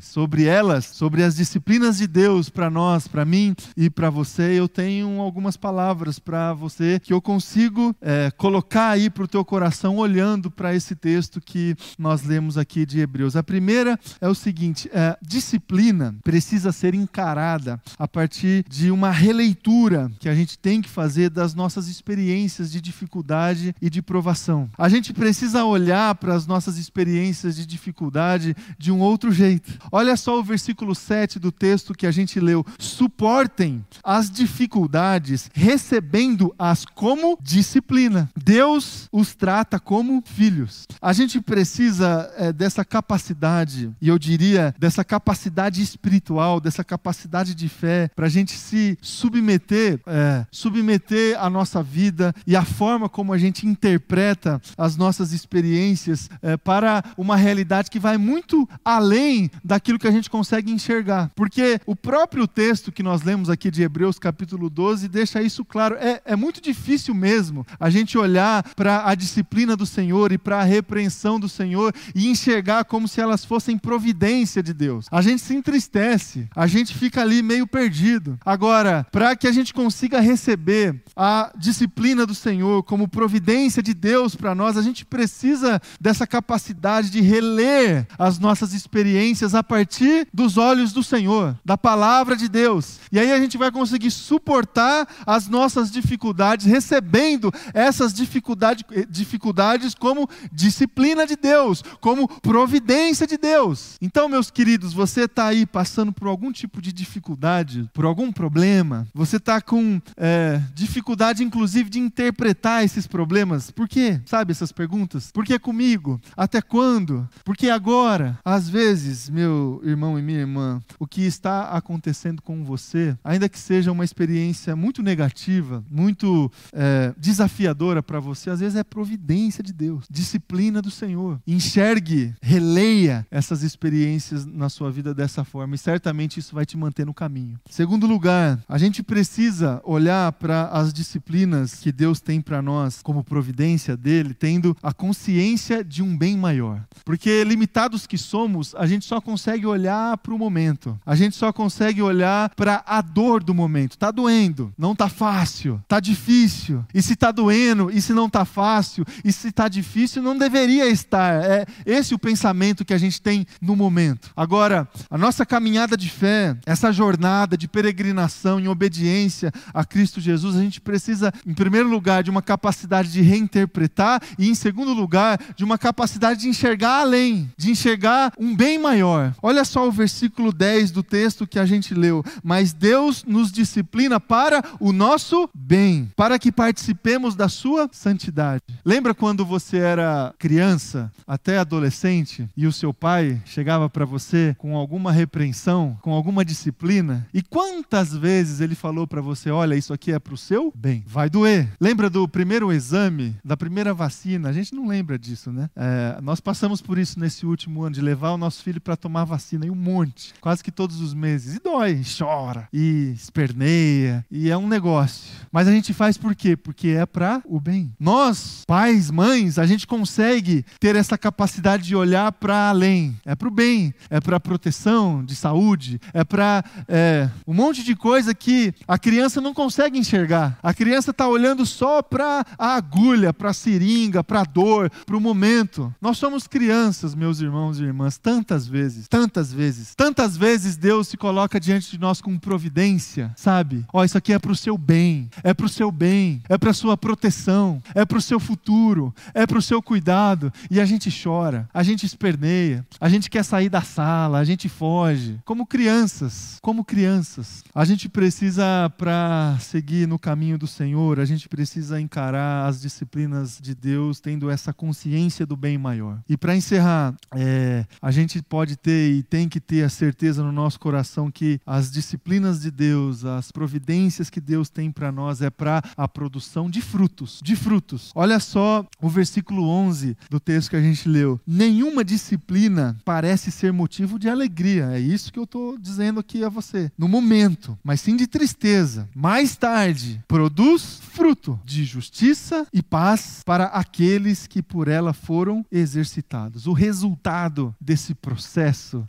Sobre 0.02 0.46
elas, 0.46 0.86
sobre 0.86 1.24
as 1.24 1.36
disciplinas 1.36 1.98
de 1.98 2.08
Deus 2.08 2.50
para 2.50 2.70
nós, 2.70 3.08
para 3.08 3.24
mim 3.24 3.56
e 3.78 3.90
para 3.90 4.10
você, 4.10 4.60
eu 4.60 4.68
tenho 4.68 5.22
algumas 5.22 5.56
palavras 5.56 6.18
para 6.18 6.54
você 6.54 7.00
que 7.00 7.14
eu 7.14 7.22
consigo 7.22 7.96
é, 8.02 8.32
colocar 8.32 8.90
aí 8.90 9.10
para 9.10 9.24
o 9.24 9.28
teu 9.28 9.46
coração 9.46 9.98
olhando 9.98 10.50
para 10.50 10.74
esse 10.74 10.96
texto 10.96 11.40
que 11.40 11.76
nós 11.98 12.24
lemos 12.24 12.58
aqui 12.58 12.86
de 12.86 13.00
Hebreus. 13.00 13.36
A 13.36 13.44
primeira 13.44 14.00
é 14.20 14.28
o 14.28 14.36
seguinte: 14.36 14.90
é, 14.92 15.18
disciplina 15.22 16.16
precisa 16.24 16.72
ser 16.72 16.96
encarada 16.96 17.80
a 18.00 18.08
partir 18.08 18.66
de 18.68 18.90
uma 18.90 19.12
releitura 19.12 20.12
que 20.20 20.28
a 20.28 20.36
gente 20.36 20.58
tem 20.58 20.82
que 20.82 20.90
fazer 20.90 21.30
das 21.30 21.54
nossas 21.54 21.88
experiências 21.88 22.72
de 22.72 22.82
dificuldade 22.82 23.76
e 23.82 23.90
de 23.90 24.02
provação. 24.02 24.70
A 24.78 24.90
gente 24.90 25.14
precisa 25.14 25.64
olhar 25.66 26.16
para 26.16 26.34
as 26.34 26.48
nossas 26.48 26.78
experiências 26.78 27.56
de 27.56 27.66
dificuldade 27.66 28.56
de 28.78 28.92
um 28.92 29.00
outro 29.00 29.35
jeito. 29.36 29.78
Olha 29.92 30.18
só 30.18 30.40
o 30.40 30.44
versículo 30.44 30.96
7 30.96 31.38
do 31.38 31.52
texto 31.52 31.94
que 31.94 32.08
a 32.08 32.12
gente 32.12 32.40
leu: 32.40 32.66
suportem 32.80 33.86
as 34.04 34.32
dificuldades, 34.32 35.50
recebendo-as 35.54 36.86
como 36.86 37.38
disciplina. 37.42 38.30
Deus 38.36 39.08
os 39.12 39.36
trata 39.36 39.80
como 39.80 40.24
filhos. 40.26 40.88
A 41.02 41.14
gente 41.14 41.40
precisa 41.42 42.32
é, 42.38 42.54
dessa 42.54 42.84
capacidade, 42.84 43.92
e 44.02 44.08
eu 44.08 44.18
diria 44.18 44.74
dessa 44.80 45.04
capacidade 45.04 45.82
espiritual, 45.82 46.60
dessa 46.60 46.84
capacidade 46.84 47.54
de 47.54 47.68
fé, 47.70 48.10
para 48.16 48.28
a 48.28 48.30
gente 48.30 48.54
se 48.54 48.98
submeter, 49.02 50.00
é, 50.08 50.46
submeter 50.52 51.38
a 51.40 51.50
nossa 51.50 51.84
vida 51.84 52.34
e 52.48 52.56
a 52.56 52.64
forma 52.64 53.10
como 53.10 53.34
a 53.34 53.38
gente 53.38 53.68
interpreta 53.68 54.62
as 54.78 54.96
nossas 54.96 55.32
experiências 55.34 56.30
é, 56.42 56.58
para 56.58 57.04
uma 57.18 57.36
realidade 57.36 57.90
que 57.90 58.00
vai 58.00 58.18
muito 58.18 58.68
além 58.84 59.15
daquilo 59.64 60.00
que 60.00 60.08
a 60.08 60.12
gente 60.12 60.30
consegue 60.30 60.72
enxergar. 60.72 61.32
Porque 61.36 61.80
o 61.86 61.96
próprio 61.96 62.48
texto 62.48 62.92
que 62.92 63.04
nós 63.04 63.24
lemos 63.24 63.50
aqui 63.50 63.72
de 63.72 63.82
Hebreus, 63.82 64.20
capítulo 64.20 64.70
12, 64.70 65.08
deixa 65.08 65.42
isso 65.42 65.64
claro. 65.64 65.96
É, 65.96 66.22
é 66.26 66.36
muito 66.36 66.62
difícil 66.62 67.14
mesmo 67.14 67.66
a 67.80 67.90
gente 67.90 68.18
olhar 68.18 68.64
para 68.76 69.08
a 69.08 69.16
disciplina 69.16 69.76
do 69.76 69.86
Senhor 69.86 70.32
e 70.32 70.38
para 70.38 70.60
a 70.60 70.64
repreensão 70.64 71.40
do 71.40 71.48
Senhor 71.48 71.94
e 72.14 72.28
enxergar 72.28 72.86
como 72.86 73.08
se 73.08 73.22
elas 73.22 73.46
fossem 73.46 73.78
providência 73.78 74.62
de 74.62 74.74
Deus. 74.74 75.08
A 75.12 75.22
gente 75.22 75.42
se 75.42 75.56
entristece, 75.56 76.48
a 76.56 76.68
gente 76.68 76.94
fica 76.94 77.22
ali 77.22 77.42
meio 77.42 77.66
perdido. 77.66 78.38
Agora, 78.46 79.06
para 79.12 79.36
que 79.36 79.48
a 79.48 79.52
gente 79.52 79.74
consiga 79.74 80.20
receber 80.20 81.04
a 81.16 81.52
disciplina 81.58 82.26
do 82.26 82.36
Senhor 82.36 82.84
como 82.84 83.08
providência 83.08 83.82
de 83.82 83.94
Deus 83.94 84.36
para 84.36 84.54
nós, 84.54 84.78
a 84.78 84.82
gente 84.82 85.06
precisa 85.06 85.82
dessa 86.00 86.28
capacidade 86.28 87.10
de 87.10 87.22
reler 87.22 88.08
as 88.18 88.38
nossas 88.40 88.74
experiências 88.74 89.05
providências 89.06 89.54
a 89.54 89.64
partir 89.64 90.28
dos 90.34 90.58
olhos 90.58 90.92
do 90.92 91.04
Senhor, 91.04 91.56
da 91.64 91.78
palavra 91.78 92.36
de 92.36 92.50
Deus. 92.50 93.00
E 93.12 93.20
aí 93.20 93.32
a 93.32 93.40
gente 93.40 93.58
vai 93.58 93.72
conseguir 93.72 94.10
suportar 94.10 95.08
as 95.26 95.48
nossas 95.48 95.92
dificuldades, 95.92 96.66
recebendo 96.66 97.52
essas 97.74 98.14
dificuldades, 98.14 98.84
dificuldades 99.08 99.94
como 99.94 100.28
disciplina 100.52 101.28
de 101.28 101.36
Deus, 101.36 101.84
como 102.02 102.28
providência 102.28 103.28
de 103.28 103.38
Deus. 103.38 103.96
Então, 104.02 104.28
meus 104.28 104.50
queridos, 104.50 104.92
você 104.94 105.26
está 105.26 105.48
aí 105.48 105.66
passando 105.66 106.12
por 106.12 106.28
algum 106.28 106.52
tipo 106.52 106.82
de 106.82 106.92
dificuldade, 106.92 107.88
por 107.94 108.06
algum 108.06 108.32
problema, 108.32 109.08
você 109.14 109.38
está 109.38 109.62
com 109.62 110.02
é, 110.18 110.62
dificuldade, 110.74 111.44
inclusive, 111.44 111.90
de 111.90 112.00
interpretar 112.00 112.84
esses 112.84 113.06
problemas. 113.06 113.70
Por 113.70 113.88
quê? 113.88 114.20
Sabe 114.26 114.52
essas 114.52 114.72
perguntas? 114.72 115.32
Por 115.32 115.46
que 115.46 115.60
comigo? 115.60 116.20
Até 116.36 116.62
quando? 116.62 117.28
Por 117.44 117.56
que 117.56 117.70
agora? 117.70 118.40
Às 118.44 118.68
vezes, 118.70 118.95
meu 119.30 119.82
irmão 119.84 120.18
e 120.18 120.22
minha 120.22 120.40
irmã, 120.40 120.82
o 121.00 121.08
que 121.08 121.22
está 121.22 121.70
acontecendo 121.70 122.42
com 122.42 122.64
você, 122.64 123.18
ainda 123.24 123.50
que 123.50 123.60
seja 123.60 123.92
uma 123.92 124.04
experiência 124.04 124.76
muito 124.76 125.02
negativa, 125.02 125.84
muito 125.90 126.52
é, 126.74 127.14
desafiadora 127.18 128.02
para 128.02 128.20
você, 128.20 128.50
às 128.50 128.60
vezes 128.60 128.76
é 128.76 128.84
providência 128.84 129.64
de 129.64 129.74
Deus, 129.74 130.06
disciplina 130.10 130.82
do 130.82 130.92
Senhor. 130.92 131.40
Enxergue, 131.46 132.34
releia 132.42 133.26
essas 133.30 133.64
experiências 133.64 134.46
na 134.46 134.70
sua 134.70 134.92
vida 134.92 135.14
dessa 135.14 135.44
forma 135.44 135.76
e 135.76 135.78
certamente 135.78 136.40
isso 136.40 136.56
vai 136.56 136.66
te 136.66 136.78
manter 136.78 137.06
no 137.06 137.14
caminho. 137.14 137.60
Segundo 137.70 138.08
lugar, 138.08 138.60
a 138.68 138.78
gente 138.78 139.04
precisa 139.04 139.82
olhar 139.84 140.32
para 140.34 140.68
as 140.70 140.94
disciplinas 140.94 141.76
que 141.76 141.92
Deus 141.92 142.20
tem 142.20 142.42
para 142.42 142.62
nós 142.62 143.02
como 143.02 143.24
providência 143.24 143.98
dele, 143.98 144.34
tendo 144.34 144.76
a 144.82 144.94
consciência 144.94 145.84
de 145.84 146.02
um 146.02 146.18
bem 146.18 146.38
maior. 146.38 146.84
Porque 147.04 147.44
limitados 147.44 148.08
que 148.08 148.18
somos, 148.18 148.74
a 148.76 148.85
gente 148.88 149.06
só 149.06 149.22
consegue 149.22 149.66
olhar 149.66 150.18
para 150.18 150.34
o 150.34 150.38
momento. 150.38 151.00
A 151.06 151.16
gente 151.16 151.36
só 151.36 151.52
consegue 151.52 152.02
olhar 152.02 152.50
para 152.56 152.84
a 152.86 153.02
dor 153.02 153.44
do 153.44 153.54
momento. 153.54 153.98
Tá 153.98 154.12
doendo, 154.12 154.74
não 154.78 154.96
tá 154.96 155.10
fácil, 155.10 155.82
tá 155.88 156.00
difícil. 156.00 156.84
E 156.94 157.02
se 157.02 157.16
tá 157.16 157.32
doendo, 157.32 157.90
e 157.92 158.02
se 158.02 158.14
não 158.14 158.30
tá 158.30 158.46
fácil, 158.46 159.06
e 159.24 159.32
se 159.32 159.52
tá 159.52 159.68
difícil, 159.68 160.22
não 160.22 160.38
deveria 160.38 160.88
estar. 160.88 161.44
É 161.44 161.66
esse 161.86 162.14
o 162.14 162.20
pensamento 162.20 162.86
que 162.86 162.94
a 162.94 162.98
gente 162.98 163.22
tem 163.22 163.46
no 163.62 163.76
momento. 163.76 164.32
Agora, 164.36 164.88
a 165.10 165.18
nossa 165.18 165.46
caminhada 165.46 165.96
de 165.96 166.10
fé, 166.10 166.58
essa 166.66 166.92
jornada 166.92 167.58
de 167.58 167.68
peregrinação 167.68 168.60
em 168.60 168.68
obediência 168.68 169.52
a 169.74 169.84
Cristo 169.84 170.20
Jesus, 170.20 170.56
a 170.56 170.62
gente 170.62 170.82
precisa, 170.82 171.32
em 171.46 171.54
primeiro 171.54 171.90
lugar, 171.90 172.24
de 172.24 172.30
uma 172.30 172.42
capacidade 172.42 173.12
de 173.12 173.22
reinterpretar 173.22 174.22
e, 174.38 174.50
em 174.50 174.56
segundo 174.56 174.94
lugar, 174.94 175.40
de 175.56 175.64
uma 175.64 175.78
capacidade 175.78 176.42
de 176.42 176.50
enxergar 176.50 177.02
além, 177.02 177.52
de 177.58 177.72
enxergar 177.72 178.34
um 178.40 178.56
bem 178.56 178.75
maior. 178.78 179.34
Olha 179.42 179.64
só 179.66 179.88
o 179.88 179.92
versículo 179.92 180.52
10 180.52 180.92
do 180.92 181.04
texto 181.04 181.48
que 181.48 181.60
a 181.60 181.66
gente 181.66 181.94
leu. 181.94 182.24
Mas 182.44 182.74
Deus 182.74 183.24
nos 183.26 183.52
disciplina 183.52 184.20
para 184.20 184.64
o 184.80 184.92
nosso 184.92 185.50
bem, 185.54 186.12
para 186.16 186.38
que 186.40 186.52
participemos 186.52 187.36
da 187.36 187.50
sua 187.50 187.90
santidade. 187.92 188.64
Lembra 188.84 189.14
quando 189.14 189.46
você 189.46 189.78
era 189.78 190.34
criança, 190.38 191.12
até 191.28 191.58
adolescente, 191.58 192.48
e 192.56 192.68
o 192.68 192.72
seu 192.72 192.94
pai 192.94 193.42
chegava 193.46 193.90
para 193.90 194.06
você 194.06 194.56
com 194.58 194.76
alguma 194.76 195.12
repreensão, 195.12 195.98
com 196.02 196.12
alguma 196.12 196.44
disciplina? 196.44 197.28
E 197.34 197.42
quantas 197.42 198.14
vezes 198.16 198.62
ele 198.62 198.76
falou 198.76 199.08
para 199.08 199.22
você: 199.22 199.50
olha, 199.50 199.76
isso 199.76 199.94
aqui 199.94 200.12
é 200.12 200.20
para 200.20 200.34
o 200.34 200.38
seu 200.38 200.72
bem, 200.76 201.04
vai 201.08 201.30
doer. 201.30 201.70
Lembra 201.80 202.10
do 202.10 202.28
primeiro 202.28 202.72
exame, 202.72 203.36
da 203.44 203.58
primeira 203.58 203.94
vacina? 203.94 204.50
A 204.50 204.54
gente 204.54 204.74
não 204.74 204.88
lembra 204.88 205.18
disso, 205.18 205.52
né? 205.52 205.70
É, 205.76 206.20
nós 206.22 206.40
passamos 206.40 206.82
por 206.82 206.98
isso 206.98 207.20
nesse 207.20 207.46
último 207.46 207.84
ano, 207.84 207.96
de 207.96 208.02
levar 208.02 208.32
o 208.32 208.38
nosso 208.38 208.64
filho 208.66 208.82
para 208.82 208.98
tomar 208.98 209.26
vacina, 209.26 209.64
e 209.68 209.70
um 209.70 209.76
monte, 209.76 210.34
quase 210.42 210.64
que 210.64 210.72
todos 210.72 211.00
os 211.00 211.14
meses. 211.14 211.56
E 211.56 211.60
dói, 211.60 212.02
chora, 212.18 212.68
e 212.74 213.12
esperneia, 213.14 214.26
e 214.32 214.50
é 214.50 214.58
um 214.58 214.68
negócio. 214.68 215.32
Mas 215.52 215.68
a 215.68 215.72
gente 215.72 215.94
faz 215.94 216.18
por 216.18 216.34
quê? 216.34 216.58
Porque 216.58 216.88
é 216.88 217.06
para 217.06 217.44
o 217.46 217.60
bem. 217.60 217.94
Nós, 218.00 218.64
pais, 218.66 219.12
mães, 219.12 219.60
a 219.60 219.68
gente 219.68 219.86
consegue 219.86 220.66
ter 220.80 220.96
essa 220.96 221.16
capacidade 221.16 221.84
de 221.84 221.96
olhar 221.96 222.32
para 222.32 222.70
além. 222.70 223.16
É 223.24 223.36
para 223.36 223.48
o 223.48 223.52
bem, 223.52 223.94
é 224.10 224.20
para 224.20 224.40
proteção 224.40 225.24
de 225.24 225.36
saúde, 225.36 226.02
é 226.12 226.24
para 226.24 226.64
é, 226.88 227.30
um 227.46 227.54
monte 227.54 227.84
de 227.84 227.96
coisa 227.96 228.34
que 228.34 228.74
a 228.88 228.98
criança 228.98 229.40
não 229.40 229.54
consegue 229.54 230.00
enxergar. 230.00 230.58
A 230.64 230.74
criança 230.74 231.12
está 231.12 231.28
olhando 231.28 231.68
só 231.68 232.02
para 232.02 232.44
a 232.58 232.76
agulha, 232.76 233.32
para 233.32 233.52
a 233.52 233.54
seringa, 233.54 234.24
para 234.24 234.42
a 234.42 234.44
dor, 234.44 234.90
para 235.06 235.16
o 235.16 235.22
momento. 235.22 235.94
Nós 236.02 236.18
somos 236.18 236.48
crianças, 236.48 237.14
meus 237.14 237.40
irmãos 237.42 237.80
e 237.80 237.84
irmãs, 237.84 238.18
tantas 238.18 238.55
vezes, 238.68 239.08
tantas 239.08 239.52
vezes, 239.52 239.96
tantas 239.96 240.38
vezes 240.38 240.78
Deus 240.78 241.08
se 241.08 241.18
coloca 241.18 241.60
diante 241.60 241.90
de 241.92 242.00
nós 242.00 242.22
com 242.22 242.38
providência, 242.38 243.34
sabe? 243.36 243.84
Ó, 243.92 244.02
oh, 244.02 244.04
isso 244.04 244.18
aqui 244.18 244.32
é 244.34 244.40
para 244.40 244.52
o 244.52 244.56
seu 244.56 244.78
bem, 244.78 245.30
é 245.44 245.54
para 245.54 245.66
o 245.66 245.70
seu 245.70 245.92
bem, 245.92 246.42
é 246.48 246.58
para 246.58 246.74
sua 246.74 246.96
proteção, 246.96 247.82
é 247.96 248.06
para 248.06 248.18
o 248.18 248.22
seu 248.22 248.40
futuro, 248.40 249.14
é 249.34 249.48
para 249.48 249.58
o 249.58 249.62
seu 249.62 249.82
cuidado. 249.82 250.54
E 250.70 250.80
a 250.80 250.86
gente 250.86 251.10
chora, 251.12 251.68
a 251.74 251.82
gente 251.82 252.06
esperneia, 252.06 252.86
a 253.00 253.10
gente 253.10 253.30
quer 253.30 253.44
sair 253.44 253.70
da 253.70 253.82
sala, 253.82 254.38
a 254.38 254.44
gente 254.44 254.70
foge. 254.70 255.40
Como 255.44 255.66
crianças, 255.66 256.60
como 256.62 256.86
crianças. 256.86 257.64
A 257.74 257.84
gente 257.86 258.08
precisa, 258.08 258.92
para 258.98 259.58
seguir 259.60 260.08
no 260.08 260.20
caminho 260.20 260.58
do 260.58 260.68
Senhor, 260.68 261.20
a 261.20 261.26
gente 261.26 261.50
precisa 261.50 262.00
encarar 262.00 262.68
as 262.68 262.82
disciplinas 262.82 263.58
de 263.62 263.74
Deus 263.74 264.20
tendo 264.20 264.50
essa 264.50 264.74
consciência 264.74 265.46
do 265.46 265.56
bem 265.56 265.78
maior. 265.78 266.20
E 266.30 266.38
para 266.38 266.56
encerrar, 266.56 267.16
é, 267.34 267.86
a 268.02 268.12
gente 268.12 268.42
pode 268.48 268.76
ter 268.76 269.12
e 269.12 269.24
tem 269.24 269.50
que 269.50 269.60
ter 269.60 269.84
a 269.84 269.90
certeza 269.90 270.44
no 270.44 270.52
nosso 270.52 270.80
coração 270.80 271.32
que 271.32 271.60
as 271.66 271.92
disciplinas 271.92 272.62
de 272.62 272.72
Deus, 272.72 273.26
as 273.26 273.52
providências 273.52 274.30
que 274.30 274.40
Deus 274.40 274.70
tem 274.70 274.92
para 274.92 275.12
nós 275.12 275.42
é 275.42 275.50
para 275.50 275.82
a 275.98 276.08
produção 276.08 276.70
de 276.70 276.82
frutos, 276.82 277.40
de 277.44 277.56
frutos. 277.56 278.12
Olha 278.16 278.40
só 278.40 278.86
o 279.02 279.10
versículo 279.10 279.68
11 279.68 280.16
do 280.30 280.40
texto 280.40 280.70
que 280.70 280.76
a 280.76 280.82
gente 280.82 281.10
leu. 281.10 281.40
Nenhuma 281.46 282.04
disciplina 282.04 282.98
parece 283.04 283.52
ser 283.52 283.74
motivo 283.74 284.20
de 284.20 284.30
alegria. 284.30 284.92
É 284.92 285.00
isso 285.00 285.34
que 285.34 285.40
eu 285.40 285.44
estou 285.44 285.78
dizendo 285.78 286.20
aqui 286.20 286.44
a 286.44 286.50
você. 286.50 286.92
No 286.98 287.08
momento, 287.08 287.78
mas 287.84 288.02
sim 288.02 288.16
de 288.16 288.28
tristeza. 288.28 289.10
Mais 289.16 289.56
tarde, 289.56 290.24
produz 290.28 291.00
fruto 291.02 291.60
de 291.66 291.84
justiça 291.84 292.68
e 292.72 292.84
paz 292.84 293.42
para 293.46 293.66
aqueles 293.66 294.48
que 294.48 294.62
por 294.62 294.88
ela 294.88 295.14
foram 295.14 295.66
exercitados. 295.72 296.68
O 296.68 296.74
resultado 296.74 297.74
desse 297.80 298.14
processo 298.14 298.35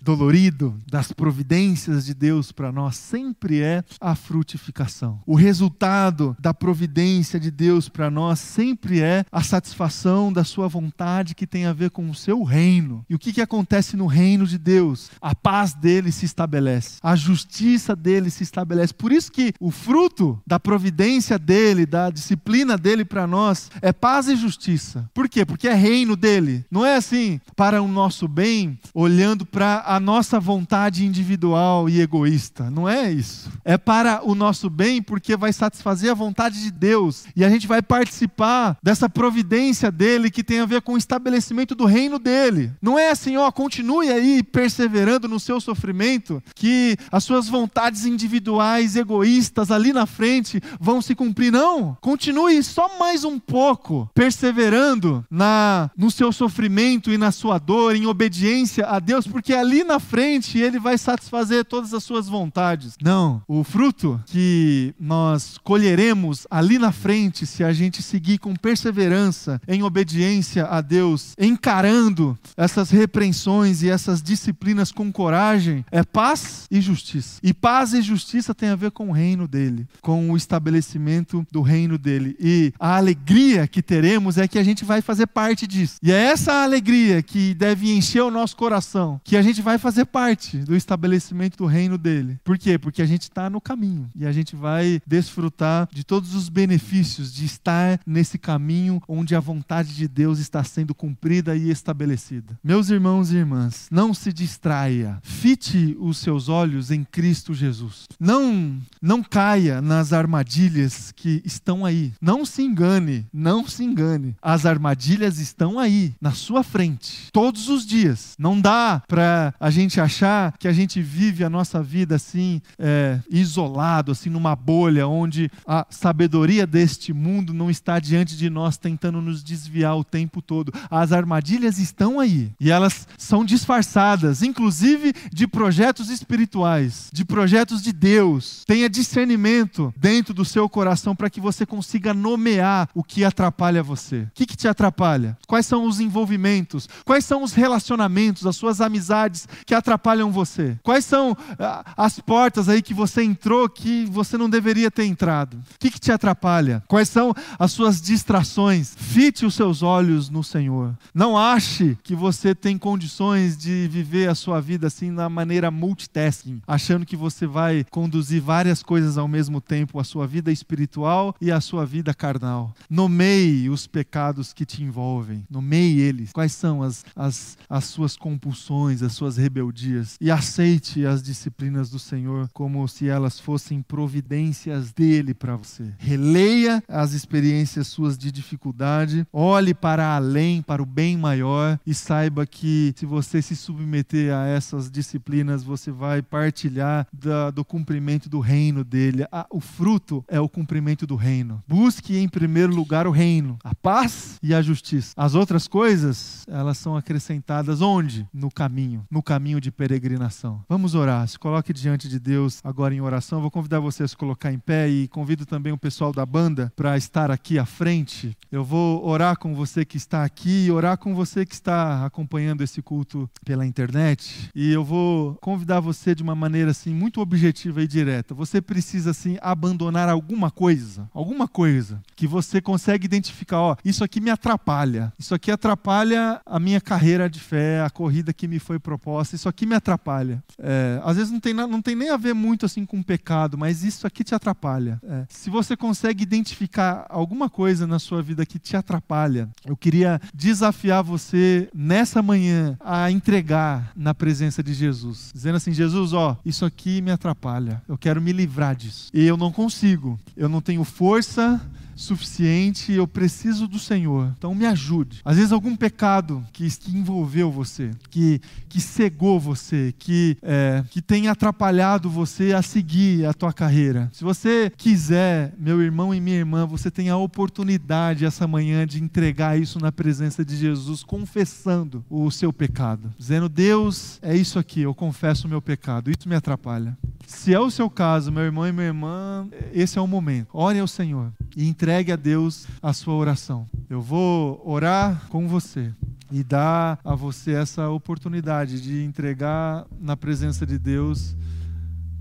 dolorido 0.03 0.79
das 0.91 1.13
providências 1.13 2.07
de 2.07 2.15
Deus 2.15 2.53
para 2.53 2.73
nós 2.73 2.97
sempre 2.97 3.61
é 3.61 3.83
a 4.01 4.15
frutificação. 4.15 5.21
O 5.27 5.35
resultado 5.35 6.37
da 6.39 6.53
providência 6.53 7.39
de 7.39 7.51
Deus 7.51 7.89
para 7.89 8.11
nós 8.11 8.39
sempre 8.39 9.01
é 9.01 9.25
a 9.31 9.43
satisfação 9.43 10.33
da 10.33 10.45
sua 10.45 10.69
vontade 10.69 11.35
que 11.35 11.47
tem 11.47 11.67
a 11.67 11.73
ver 11.73 11.91
com 11.91 12.09
o 12.11 12.15
seu 12.15 12.43
reino. 12.43 13.05
E 13.09 13.15
o 13.15 13.19
que, 13.19 13.33
que 13.33 13.41
acontece 13.41 13.97
no 13.97 14.07
reino 14.07 14.47
de 14.47 14.59
Deus? 14.59 15.11
A 15.21 15.35
paz 15.35 15.75
dele 15.75 16.13
se 16.13 16.25
estabelece, 16.25 16.99
a 17.03 17.15
justiça 17.17 17.95
dele 17.95 18.31
se 18.31 18.43
estabelece. 18.43 18.95
Por 18.95 19.13
isso 19.13 19.33
que 19.33 19.53
o 19.61 19.71
fruto 19.71 20.41
da 20.47 20.59
providência 20.59 21.39
dele, 21.39 21.87
da 21.87 22.11
disciplina 22.11 22.77
dele 22.77 23.05
para 23.05 23.27
nós, 23.27 23.71
é 23.81 23.93
paz 23.93 24.29
e 24.29 24.37
justiça. 24.37 25.09
Por 25.15 25.29
quê? 25.29 25.45
Porque 25.45 25.69
é 25.69 25.75
reino 25.75 26.17
dele. 26.17 26.65
Não 26.71 26.85
é 26.85 26.97
assim 26.97 27.41
para 27.55 27.83
o 27.83 27.89
nosso 27.89 28.29
bem, 28.29 28.79
olhando 29.07 29.47
para 29.47 29.85
a 29.87 30.01
nossa 30.01 30.41
vontade 30.41 31.07
individual 31.07 31.89
e 31.89 32.01
egoísta. 32.01 32.69
Não 32.71 32.89
é 32.89 33.11
isso. 33.11 33.51
É 33.65 33.79
para 33.79 34.21
o 34.25 34.35
nosso 34.35 34.69
bem, 34.69 35.01
porque 35.01 35.37
vai 35.37 35.53
satisfazer 35.53 36.11
a 36.11 36.15
vontade 36.15 36.61
de 36.61 36.71
Deus. 36.71 37.25
E 37.35 37.45
a 37.45 37.49
gente 37.49 37.67
vai 37.67 37.81
participar 37.81 38.77
dessa 38.83 39.09
providência 39.09 39.91
dele 39.91 40.31
que 40.31 40.43
tem 40.43 40.61
a 40.61 40.67
ver 40.67 40.83
com 40.83 40.95
o 40.95 40.99
estabelecimento 40.99 41.75
do 41.75 41.85
reino 41.85 42.19
dele. 42.19 42.73
Não 42.83 42.99
é 42.99 43.11
assim, 43.11 43.37
ó, 43.37 43.51
continue 43.53 44.11
aí 44.11 44.43
perseverando 44.43 45.29
no 45.29 45.39
seu 45.39 45.61
sofrimento, 45.61 46.43
que 46.55 46.97
as 47.11 47.23
suas 47.23 47.49
vontades 47.49 48.05
individuais, 48.05 48.97
egoístas 48.97 49.71
ali 49.71 49.93
na 49.93 50.07
frente 50.07 50.61
vão 50.81 51.01
se 51.01 51.15
cumprir. 51.15 51.53
Não. 51.53 51.97
Continue 52.01 52.63
só 52.63 52.99
mais 52.99 53.25
um 53.25 53.39
pouco 53.39 54.11
perseverando 54.15 55.25
na 55.31 55.91
no 55.97 56.11
seu 56.11 56.33
sofrimento 56.33 57.13
e 57.13 57.19
na 57.19 57.31
sua 57.31 57.59
dor, 57.59 57.95
em 57.95 58.07
obediência 58.07 58.87
a 58.87 58.96
Deus, 58.99 59.27
porque 59.27 59.53
ali 59.53 59.85
na 59.85 60.01
frente 60.01 60.59
ele 60.59 60.79
vai 60.79 60.97
satisfazer 60.99 61.65
todas 61.65 61.93
as 61.93 62.03
suas 62.03 62.29
vontades. 62.29 62.95
Não, 63.03 63.43
o 63.47 63.63
fruto 63.63 64.21
que 64.27 64.95
nós 64.99 65.59
colheremos 65.59 66.47
ali 66.51 66.79
na 66.79 66.93
frente, 66.93 67.47
se 67.47 67.63
a 67.63 67.73
gente 67.73 68.03
seguir 68.03 68.39
com 68.39 68.55
perseverança 68.55 69.61
em 69.69 69.83
obediência 69.83 70.67
a 70.67 70.81
Deus, 70.81 71.35
encarando 71.39 72.39
essas 72.57 72.91
repreensões 72.91 73.83
e 73.83 73.91
essas 73.91 74.23
disciplinas 74.23 74.91
com 74.93 75.13
coragem, 75.13 75.85
é 75.91 76.03
paz 76.03 76.67
e 76.71 76.81
justiça. 76.81 77.41
E 77.43 77.53
paz 77.53 77.93
e 77.93 78.03
justiça 78.03 78.55
tem 78.55 78.71
a 78.71 78.77
ver 78.77 78.91
com 78.91 79.11
o 79.11 79.13
reino 79.13 79.47
dele, 79.47 79.87
com 80.01 80.31
o 80.31 80.37
estabelecimento 80.37 81.47
do 81.51 81.63
reino 81.63 81.99
dele. 81.99 82.37
E 82.41 82.73
a 82.79 82.97
alegria 82.97 83.67
que 83.67 83.83
teremos 83.83 84.39
é 84.39 84.49
que 84.49 84.59
a 84.59 84.65
gente 84.65 84.85
vai 84.85 85.01
fazer 85.03 85.27
parte 85.27 85.67
disso. 85.67 85.97
E 86.03 86.13
é 86.13 86.17
essa 86.17 86.63
alegria 86.63 87.23
que 87.23 87.55
deve 87.55 87.93
encher 87.93 88.23
o 88.23 88.31
nosso 88.31 88.57
coração 88.57 88.86
que 89.25 89.37
a 89.37 89.43
gente 89.43 89.63
vai 89.63 89.79
fazer 89.79 90.05
parte 90.07 90.59
do 90.59 90.77
estabelecimento 90.77 91.57
do 91.57 91.67
reino 91.67 91.99
dele. 91.99 92.39
Por 92.45 92.59
quê? 92.59 92.79
Porque 92.79 93.03
a 93.03 93.07
gente 93.07 93.23
está 93.23 93.49
no 93.51 93.61
caminho 93.61 94.11
e 94.15 94.27
a 94.27 94.33
gente 94.33 94.55
vai 94.55 95.01
desfrutar 95.07 95.89
de 95.93 96.05
todos 96.05 96.35
os 96.35 96.49
benefícios 96.49 97.33
de 97.33 97.45
estar 97.45 98.01
nesse 98.07 98.39
caminho 98.39 99.03
onde 99.09 99.35
a 99.35 99.41
vontade 99.41 99.95
de 99.95 100.07
Deus 100.07 100.39
está 100.39 100.63
sendo 100.63 100.95
cumprida 100.95 101.57
e 101.57 101.71
estabelecida. 101.71 102.59
Meus 102.63 102.91
irmãos 102.91 103.33
e 103.33 103.37
irmãs, 103.37 103.89
não 103.91 104.13
se 104.15 104.33
distraia. 104.33 105.19
Fite 105.23 105.97
os 105.99 106.19
seus 106.19 106.49
olhos 106.49 106.91
em 106.91 107.05
Cristo 107.05 107.55
Jesus. 107.55 108.05
Não, 108.19 108.79
não 109.01 109.23
caia 109.23 109.81
nas 109.81 110.13
armadilhas 110.13 111.13
que 111.13 111.43
estão 111.45 111.85
aí. 111.85 112.13
Não 112.21 112.45
se 112.45 112.63
engane, 112.63 113.27
não 113.33 113.67
se 113.67 113.85
engane. 113.85 114.37
As 114.41 114.67
armadilhas 114.67 115.39
estão 115.39 115.79
aí, 115.79 116.15
na 116.21 116.33
sua 116.33 116.63
frente, 116.63 117.29
todos 117.33 117.69
os 117.69 117.87
dias. 117.87 118.35
Não 118.39 118.61
dá 118.61 118.76
para 119.07 119.55
a 119.59 119.71
gente 119.71 120.01
achar 120.01 120.57
que 120.59 120.69
a 120.69 120.73
gente 120.73 121.01
vive 121.01 121.45
a 121.45 121.51
nossa 121.51 121.83
vida 121.83 122.17
assim, 122.17 122.61
é, 122.79 123.21
isolado, 123.31 124.13
assim, 124.13 124.31
numa 124.31 124.55
bolha, 124.55 125.07
onde 125.07 125.51
a 125.67 125.87
sabedoria 125.91 126.67
deste 126.67 127.13
mundo 127.13 127.53
não 127.53 127.71
está 127.71 127.99
diante 127.99 128.37
de 128.37 128.51
nós, 128.51 128.77
tentando 128.77 129.21
nos 129.21 129.43
desviar 129.43 129.97
o 129.97 130.05
tempo 130.05 130.43
todo. 130.43 130.73
As 130.91 131.13
armadilhas 131.13 131.79
estão 131.79 132.21
aí 132.21 132.53
e 132.61 132.71
elas 132.71 133.07
são 133.17 133.45
disfarçadas, 133.45 134.43
inclusive 134.43 135.13
de 135.33 135.47
projetos 135.47 136.11
espirituais, 136.11 137.09
de 137.13 137.25
projetos 137.25 137.83
de 137.83 137.93
Deus. 137.93 138.63
Tenha 138.67 138.89
discernimento 138.89 139.93
dentro 139.97 140.35
do 140.35 140.45
seu 140.45 140.69
coração 140.69 141.15
para 141.15 141.31
que 141.31 141.41
você 141.41 141.65
consiga 141.65 142.13
nomear 142.13 142.89
o 142.95 143.03
que 143.03 143.25
atrapalha 143.25 143.83
você. 143.83 144.23
O 144.23 144.31
que, 144.35 144.47
que 144.47 144.57
te 144.57 144.69
atrapalha? 144.69 145.37
Quais 145.47 145.67
são 145.67 145.85
os 145.85 146.01
envolvimentos? 146.01 146.89
Quais 147.05 147.25
são 147.25 147.43
os 147.43 147.53
relacionamentos, 147.53 148.47
as 148.47 148.57
suas 148.67 148.81
amizades 148.81 149.49
que 149.65 149.75
atrapalham 149.75 150.33
você? 150.33 150.77
Quais 150.83 151.05
são 151.05 151.37
ah, 151.59 151.85
as 151.97 152.19
portas 152.19 152.69
aí 152.69 152.83
que 152.83 152.93
você 152.93 153.23
entrou 153.23 153.69
que 153.69 154.07
você 154.07 154.37
não 154.37 154.51
deveria 154.51 154.91
ter 154.91 155.05
entrado? 155.05 155.57
O 155.57 155.79
que, 155.79 155.91
que 155.91 156.01
te 156.01 156.11
atrapalha? 156.11 156.83
Quais 156.89 157.09
são 157.09 157.33
as 157.59 157.71
suas 157.71 158.01
distrações? 158.01 158.95
Fite 158.97 159.47
os 159.47 159.55
seus 159.55 159.83
olhos 159.83 160.29
no 160.29 160.43
Senhor. 160.43 160.97
Não 161.15 161.39
ache 161.39 161.97
que 162.03 162.15
você 162.15 162.55
tem 162.55 162.77
condições 162.77 163.57
de 163.57 163.89
viver 163.89 164.29
a 164.29 164.35
sua 164.35 164.61
vida 164.61 164.89
assim 164.89 165.11
na 165.11 165.29
maneira 165.29 165.71
multitasking, 165.71 166.61
achando 166.67 167.07
que 167.07 167.17
você 167.17 167.47
vai 167.47 167.85
conduzir 167.91 168.43
várias 168.43 168.83
coisas 168.83 169.17
ao 169.17 169.29
mesmo 169.29 169.61
tempo, 169.61 170.01
a 170.01 170.05
sua 170.05 170.27
vida 170.27 170.51
espiritual 170.51 171.35
e 171.41 171.53
a 171.53 171.61
sua 171.61 171.87
vida 171.87 172.13
carnal. 172.13 172.75
Nomeie 172.91 173.71
os 173.71 173.87
pecados 173.87 174.53
que 174.53 174.67
te 174.67 174.83
envolvem, 174.83 175.47
nomeie 175.49 176.01
eles. 176.01 176.33
Quais 176.33 176.53
são 176.53 176.83
as, 176.83 177.05
as, 177.15 177.57
as 177.69 177.85
suas 177.85 178.17
compulsões, 178.17 178.56
as 179.03 179.13
suas 179.13 179.37
rebeldias? 179.37 180.17
E 180.21 180.31
aceite 180.31 181.05
as 181.05 181.23
disciplinas 181.23 181.91
do 181.91 181.99
Senhor 181.99 182.49
como 182.53 182.87
se 182.89 183.09
elas 183.09 183.39
fossem 183.39 183.83
providências 183.83 184.93
dele 184.93 185.35
para 185.35 185.57
você. 185.57 185.93
Releia 185.99 186.83
as 186.89 187.13
experiências 187.13 187.87
suas 187.87 188.17
de 188.19 188.33
dificuldade, 188.33 189.27
olhe 189.33 189.75
para 189.75 190.17
além, 190.17 190.63
para 190.63 190.83
o 190.83 190.87
bem 190.87 191.17
maior 191.17 191.79
e 191.87 191.95
saiba 191.95 192.47
que 192.47 192.95
se 192.97 193.07
você 193.07 193.41
se 193.43 193.55
submeter 193.55 194.35
a 194.35 194.47
essas 194.47 194.91
disciplinas, 194.91 195.63
você 195.63 195.91
vai 195.91 196.23
partilhar 196.23 197.07
da, 197.13 197.51
do 197.51 197.65
cumprimento 197.65 198.29
do 198.29 198.41
reino 198.41 198.83
dele. 198.83 199.25
O 199.51 199.61
fruto 199.61 200.25
é 200.29 200.41
o 200.41 200.49
cumprimento 200.49 201.07
do 201.07 201.17
reino. 201.17 201.63
Busque 201.67 202.17
em 202.17 202.29
primeiro 202.29 202.75
lugar 202.75 203.07
o 203.07 203.11
reino, 203.11 203.59
a 203.63 203.75
paz 203.75 204.39
e 204.43 204.55
a 204.55 204.63
justiça. 204.63 205.13
As 205.17 205.35
outras 205.35 205.69
coisas, 205.69 206.45
elas 206.49 206.79
são 206.79 206.97
acrescentadas 206.97 207.81
onde? 207.81 208.27
No 208.33 208.46
caminho, 208.51 209.05
no 209.11 209.23
caminho 209.23 209.61
de 209.61 209.71
peregrinação. 209.71 210.65
Vamos 210.69 210.95
orar. 210.95 211.27
Se 211.27 211.39
coloque 211.39 211.73
diante 211.73 212.09
de 212.09 212.19
Deus 212.19 212.61
agora 212.65 212.95
em 212.95 213.01
oração. 213.01 213.41
Vou 213.41 213.51
convidar 213.51 213.81
você 213.81 214.03
a 214.03 214.09
se 214.09 214.17
colocar 214.17 214.53
em 214.53 214.59
pé 214.59 214.89
e 214.89 215.09
convido 215.09 215.47
também 215.47 215.73
o 215.73 215.79
pessoal 215.79 216.13
da 216.13 216.25
banda 216.25 216.73
para 216.77 216.97
estar 216.97 217.31
aqui 217.31 217.59
à 217.59 217.65
frente. 217.65 218.37
Eu 218.51 218.65
vou 218.65 219.07
orar 219.07 219.39
com 219.39 219.55
você 219.55 219.85
que 219.85 219.97
está 219.97 220.25
aqui 220.25 220.67
e 220.67 220.71
orar 220.71 220.99
com 220.99 221.15
você 221.15 221.45
que 221.45 221.55
está 221.55 222.05
acompanhando 222.05 222.63
esse 222.63 222.83
culto 222.83 223.29
pela 223.45 223.67
internet. 223.67 224.51
E 224.55 224.73
eu 224.73 224.85
vou 224.85 225.35
convidar 225.37 225.81
você 225.81 226.15
de 226.15 226.23
uma 226.23 226.35
maneira 226.35 226.71
assim 226.71 226.95
muito 226.95 227.21
objetiva 227.21 227.83
e 227.83 227.87
direta. 227.87 228.35
Você 228.35 228.61
precisa 228.61 229.11
assim 229.11 229.39
abandonar 229.41 230.09
alguma 230.09 230.51
coisa, 230.51 231.09
alguma 231.13 231.49
coisa 231.49 232.03
que 232.15 232.27
você 232.27 232.61
consegue 232.61 233.05
identificar, 233.05 233.61
ó, 233.61 233.77
isso 233.85 234.03
aqui 234.03 234.21
me 234.21 234.31
atrapalha. 234.31 235.13
Isso 235.19 235.35
aqui 235.35 235.51
atrapalha 235.51 236.41
a 236.45 236.59
minha 236.59 236.81
carreira 236.81 237.29
de 237.29 237.41
fé, 237.41 237.81
a 237.83 237.91
corrida 237.91 238.33
que 238.37 238.47
me 238.47 238.59
foi 238.59 238.79
proposta. 238.79 239.35
Isso 239.35 239.49
aqui 239.49 239.67
me 239.67 239.75
atrapalha. 239.75 240.43
É, 240.59 241.01
às 241.03 241.17
vezes 241.17 241.33
não 241.33 241.41
tem, 241.41 241.55
não 241.55 241.83
tem 241.83 241.97
nem 241.97 242.11
a 242.11 242.17
ver 242.17 242.35
muito 242.35 242.67
assim 242.67 242.85
com 242.85 243.03
pecado, 243.03 243.57
mas 243.57 243.83
isso 243.83 244.07
aqui 244.07 244.23
te 244.23 244.35
atrapalha. 244.35 245.01
É, 245.03 245.25
se 245.29 245.51
você 245.51 245.77
consegue 245.77 246.23
identificar 246.23 247.07
alguma 247.09 247.49
coisa 247.49 247.87
na 247.87 247.99
sua 247.99 248.23
vida 248.23 248.45
que 248.45 248.59
te 248.59 248.77
atrapalha, 248.77 249.49
eu 249.65 249.77
queria 249.77 250.21
desafiar 250.35 251.03
você 251.03 251.69
nessa 251.75 252.23
manhã 252.23 252.77
a 252.81 253.11
entregar 253.11 253.93
na 253.97 254.15
presença 254.15 254.63
de 254.63 254.75
Jesus, 254.75 255.31
dizendo 255.35 255.57
assim: 255.57 255.73
Jesus, 255.73 256.13
ó, 256.13 256.37
isso 256.45 256.65
aqui 256.65 257.01
me 257.01 257.11
atrapalha. 257.11 257.83
Eu 257.89 257.97
quero 257.97 258.21
me 258.21 258.33
livrar 258.33 258.77
disso. 258.77 259.11
E 259.13 259.25
eu 259.27 259.37
não 259.37 259.51
consigo. 259.51 260.19
Eu 260.37 260.49
não 260.49 260.61
tenho 260.61 260.85
força 260.85 261.61
suficiente, 261.97 262.93
eu 262.93 263.09
preciso 263.09 263.67
do 263.67 263.79
Senhor. 263.79 264.33
Então 264.37 264.55
me 264.55 264.67
ajude. 264.67 265.21
Às 265.25 265.37
vezes 265.37 265.51
algum 265.51 265.75
pecado 265.75 266.45
que, 266.53 266.69
que 266.79 266.97
envolveu 266.97 267.51
você, 267.51 267.91
que, 268.11 268.41
que 268.69 268.81
cegou 268.81 269.41
você, 269.41 269.95
que, 269.99 270.37
é, 270.43 270.85
que 270.91 271.01
tem 271.01 271.27
atrapalhado 271.29 272.11
você 272.11 272.53
a 272.53 272.63
seguir 272.63 273.25
a 273.27 273.33
tua 273.33 273.53
carreira. 273.53 274.11
Se 274.13 274.23
você 274.23 274.71
quiser, 274.77 275.55
meu 275.59 275.83
irmão 275.83 276.15
e 276.15 276.21
minha 276.21 276.37
irmã, 276.37 276.67
você 276.67 276.91
tem 276.91 277.09
a 277.09 277.17
oportunidade 277.17 278.25
essa 278.25 278.47
manhã 278.47 278.87
de 278.87 279.03
entregar 279.03 279.59
isso 279.59 279.79
na 279.81 279.91
presença 279.91 280.45
de 280.45 280.57
Jesus, 280.57 281.03
confessando 281.03 282.05
o 282.11 282.31
seu 282.31 282.53
pecado. 282.53 283.13
Dizendo, 283.19 283.49
Deus, 283.49 284.19
é 284.23 284.37
isso 284.37 284.59
aqui, 284.59 284.83
eu 284.83 284.95
confesso 284.95 285.47
o 285.47 285.51
meu 285.51 285.63
pecado. 285.63 286.11
Isso 286.11 286.29
me 286.29 286.35
atrapalha. 286.35 286.97
Se 287.27 287.53
é 287.53 287.59
o 287.59 287.71
seu 287.71 287.91
caso, 287.91 288.31
meu 288.31 288.45
irmão 288.45 288.67
e 288.67 288.73
minha 288.73 288.87
irmã, 288.87 289.49
esse 289.73 289.99
é 289.99 290.01
o 290.01 290.07
momento. 290.07 290.49
Ore 290.53 290.79
ao 290.79 290.87
Senhor 290.87 291.33
e 291.57 291.67
entregue 291.87 292.11
a 292.11 292.17
Deus 292.17 292.67
a 292.83 292.93
sua 292.93 293.15
oração. 293.15 293.65
Eu 293.89 294.03
vou 294.03 294.61
orar 294.69 295.29
com 295.29 295.47
você 295.47 295.95
e 296.33 296.43
dar 296.43 296.99
a 297.05 297.15
você 297.15 297.53
essa 297.53 297.89
oportunidade 297.89 298.81
de 298.81 299.05
entregar 299.05 299.87
na 300.01 300.17
presença 300.17 300.67
de 300.67 300.81
Deus 300.81 301.37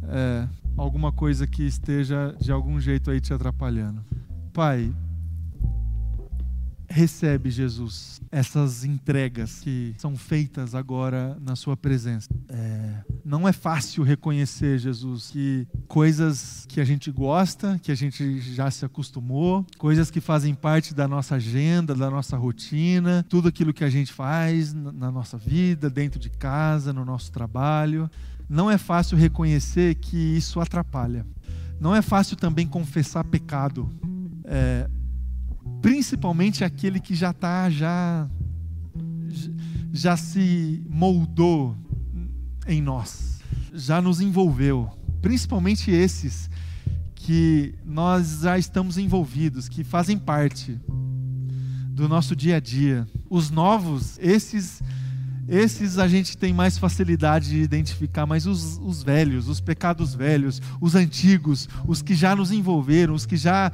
é, 0.03 0.47
alguma 0.77 1.11
coisa 1.11 1.47
que 1.47 1.63
esteja 1.63 2.35
de 2.39 2.51
algum 2.51 2.79
jeito 2.79 3.09
aí 3.09 3.19
te 3.19 3.33
atrapalhando. 3.33 4.05
Pai, 4.53 4.93
recebe, 6.95 7.51
Jesus, 7.51 8.21
essas 8.31 8.85
entregas 8.85 9.59
que 9.59 9.93
são 9.97 10.15
feitas 10.15 10.73
agora 10.73 11.37
na 11.41 11.53
Sua 11.53 11.75
presença. 11.75 12.29
É, 12.47 13.03
não 13.23 13.45
é 13.45 13.51
fácil 13.51 14.01
reconhecer, 14.01 14.79
Jesus, 14.79 15.29
que 15.29 15.67
coisas 15.89 16.65
que 16.69 16.79
a 16.79 16.85
gente 16.85 17.11
gosta, 17.11 17.77
que 17.83 17.91
a 17.91 17.95
gente 17.95 18.39
já 18.39 18.71
se 18.71 18.85
acostumou, 18.85 19.65
coisas 19.77 20.09
que 20.09 20.21
fazem 20.21 20.55
parte 20.55 20.93
da 20.93 21.05
nossa 21.05 21.35
agenda, 21.35 21.93
da 21.93 22.09
nossa 22.09 22.37
rotina, 22.37 23.25
tudo 23.27 23.49
aquilo 23.49 23.73
que 23.73 23.83
a 23.83 23.89
gente 23.89 24.13
faz 24.13 24.73
na 24.73 25.11
nossa 25.11 25.37
vida, 25.37 25.89
dentro 25.89 26.17
de 26.17 26.29
casa, 26.29 26.93
no 26.93 27.03
nosso 27.03 27.29
trabalho. 27.29 28.09
Não 28.47 28.71
é 28.71 28.77
fácil 28.77 29.17
reconhecer 29.17 29.95
que 29.95 30.15
isso 30.15 30.61
atrapalha. 30.61 31.25
Não 31.77 31.93
é 31.93 32.01
fácil 32.01 32.37
também 32.37 32.65
confessar 32.65 33.25
pecado. 33.25 33.89
É, 34.45 34.89
principalmente 35.81 36.63
aquele 36.63 36.99
que 36.99 37.15
já 37.15 37.31
está 37.31 37.69
já 37.69 38.29
já 39.91 40.17
se 40.17 40.83
moldou 40.89 41.75
em 42.67 42.81
nós, 42.81 43.39
já 43.73 44.01
nos 44.01 44.19
envolveu, 44.19 44.89
principalmente 45.21 45.89
esses 45.89 46.49
que 47.15 47.73
nós 47.85 48.41
já 48.41 48.57
estamos 48.57 48.97
envolvidos, 48.97 49.69
que 49.69 49.83
fazem 49.83 50.17
parte 50.17 50.79
do 51.89 52.09
nosso 52.09 52.35
dia 52.35 52.57
a 52.57 52.59
dia. 52.59 53.07
Os 53.29 53.49
novos, 53.49 54.19
esses 54.19 54.81
esses 55.47 55.99
a 55.99 56.07
gente 56.07 56.35
tem 56.35 56.51
mais 56.51 56.77
facilidade 56.77 57.49
de 57.49 57.61
identificar, 57.61 58.25
mas 58.25 58.47
os, 58.47 58.79
os 58.79 59.03
velhos, 59.03 59.47
os 59.47 59.61
pecados 59.61 60.15
velhos, 60.15 60.59
os 60.81 60.95
antigos, 60.95 61.69
os 61.87 62.01
que 62.01 62.15
já 62.15 62.35
nos 62.35 62.51
envolveram, 62.51 63.13
os 63.13 63.27
que 63.27 63.37
já 63.37 63.71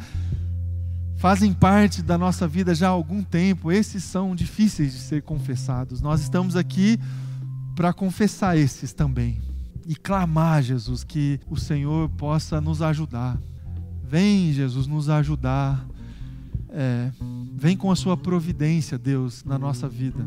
fazem 1.22 1.54
parte 1.54 2.02
da 2.02 2.18
nossa 2.18 2.48
vida 2.48 2.74
já 2.74 2.88
há 2.88 2.90
algum 2.90 3.22
tempo, 3.22 3.72
esses 3.72 4.04
são 4.04 4.36
difíceis 4.36 4.92
de 4.92 4.98
ser 4.98 5.22
confessados. 5.22 6.02
Nós 6.02 6.20
estamos 6.20 6.56
aqui 6.56 7.00
para 7.76 7.94
confessar 7.94 8.58
esses 8.58 8.92
também 8.92 9.40
e 9.86 9.96
clamar, 9.96 10.64
Jesus, 10.64 11.04
que 11.04 11.40
o 11.48 11.56
Senhor 11.56 12.10
possa 12.10 12.60
nos 12.60 12.82
ajudar. 12.82 13.38
Vem, 14.04 14.52
Jesus, 14.52 14.88
nos 14.88 15.10
ajudar. 15.10 15.86
É, 16.70 17.12
vem 17.54 17.78
com 17.78 17.92
a 17.92 17.96
sua 17.96 18.18
providência, 18.18 18.98
Deus, 18.98 19.44
na 19.44 19.60
nossa 19.60 19.88
vida. 19.88 20.26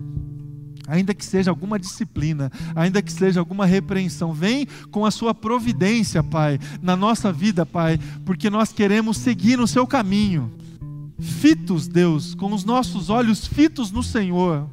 ainda 0.87 1.13
que 1.13 1.25
seja 1.25 1.51
alguma 1.51 1.77
disciplina, 1.77 2.53
ainda 2.73 3.03
que 3.03 3.13
seja 3.13 3.41
alguma 3.41 3.67
repreensão. 3.67 4.33
Vem 4.33 4.65
com 4.93 5.05
a 5.05 5.11
sua 5.11 5.35
providência, 5.35 6.23
Pai, 6.23 6.61
na 6.81 6.95
nossa 6.95 7.33
vida, 7.33 7.67
Pai, 7.67 7.99
porque 8.25 8.49
nós 8.49 8.73
queremos 8.73 9.17
seguir 9.17 9.59
no 9.59 9.67
seu 9.67 9.89
caminho. 9.89 10.63
Fitos, 11.19 11.87
Deus, 11.87 12.35
com 12.35 12.53
os 12.53 12.65
nossos 12.65 13.09
olhos 13.09 13.47
fitos 13.47 13.91
no 13.91 14.03
Senhor, 14.03 14.69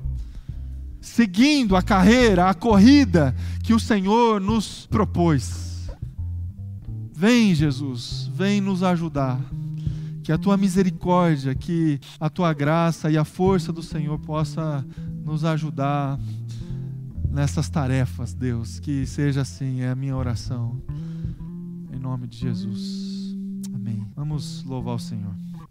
seguindo 1.00 1.76
a 1.76 1.82
carreira, 1.82 2.50
a 2.50 2.54
corrida 2.54 3.36
que 3.64 3.74
o 3.74 3.80
Senhor 3.80 4.42
nos 4.42 4.88
propôs. 4.88 5.90
Vem, 7.14 7.54
Jesus, 7.54 8.30
vem 8.34 8.60
nos 8.60 8.82
ajudar. 8.82 9.40
Que 10.24 10.32
a 10.32 10.38
tua 10.38 10.58
misericórdia, 10.58 11.54
que 11.54 12.00
a 12.20 12.30
tua 12.30 12.54
graça 12.54 13.12
e 13.12 13.18
a 13.18 13.24
força 13.24 13.72
do 13.72 13.84
Senhor 13.84 14.18
possa 14.20 14.86
nos 15.24 15.44
ajudar 15.46 16.20
nessas 17.30 17.70
tarefas, 17.70 18.34
Deus. 18.34 18.80
Que 18.80 19.06
seja 19.06 19.42
assim, 19.42 19.82
é 19.82 19.90
a 19.90 19.96
minha 19.96 20.16
oração. 20.16 20.82
Em 21.92 22.00
nome 22.00 22.28
de 22.28 22.38
Jesus. 22.38 23.36
Amém. 23.74 24.08
Vamos 24.16 24.64
louvar 24.64 24.96
o 24.96 25.00
Senhor. 25.00 25.36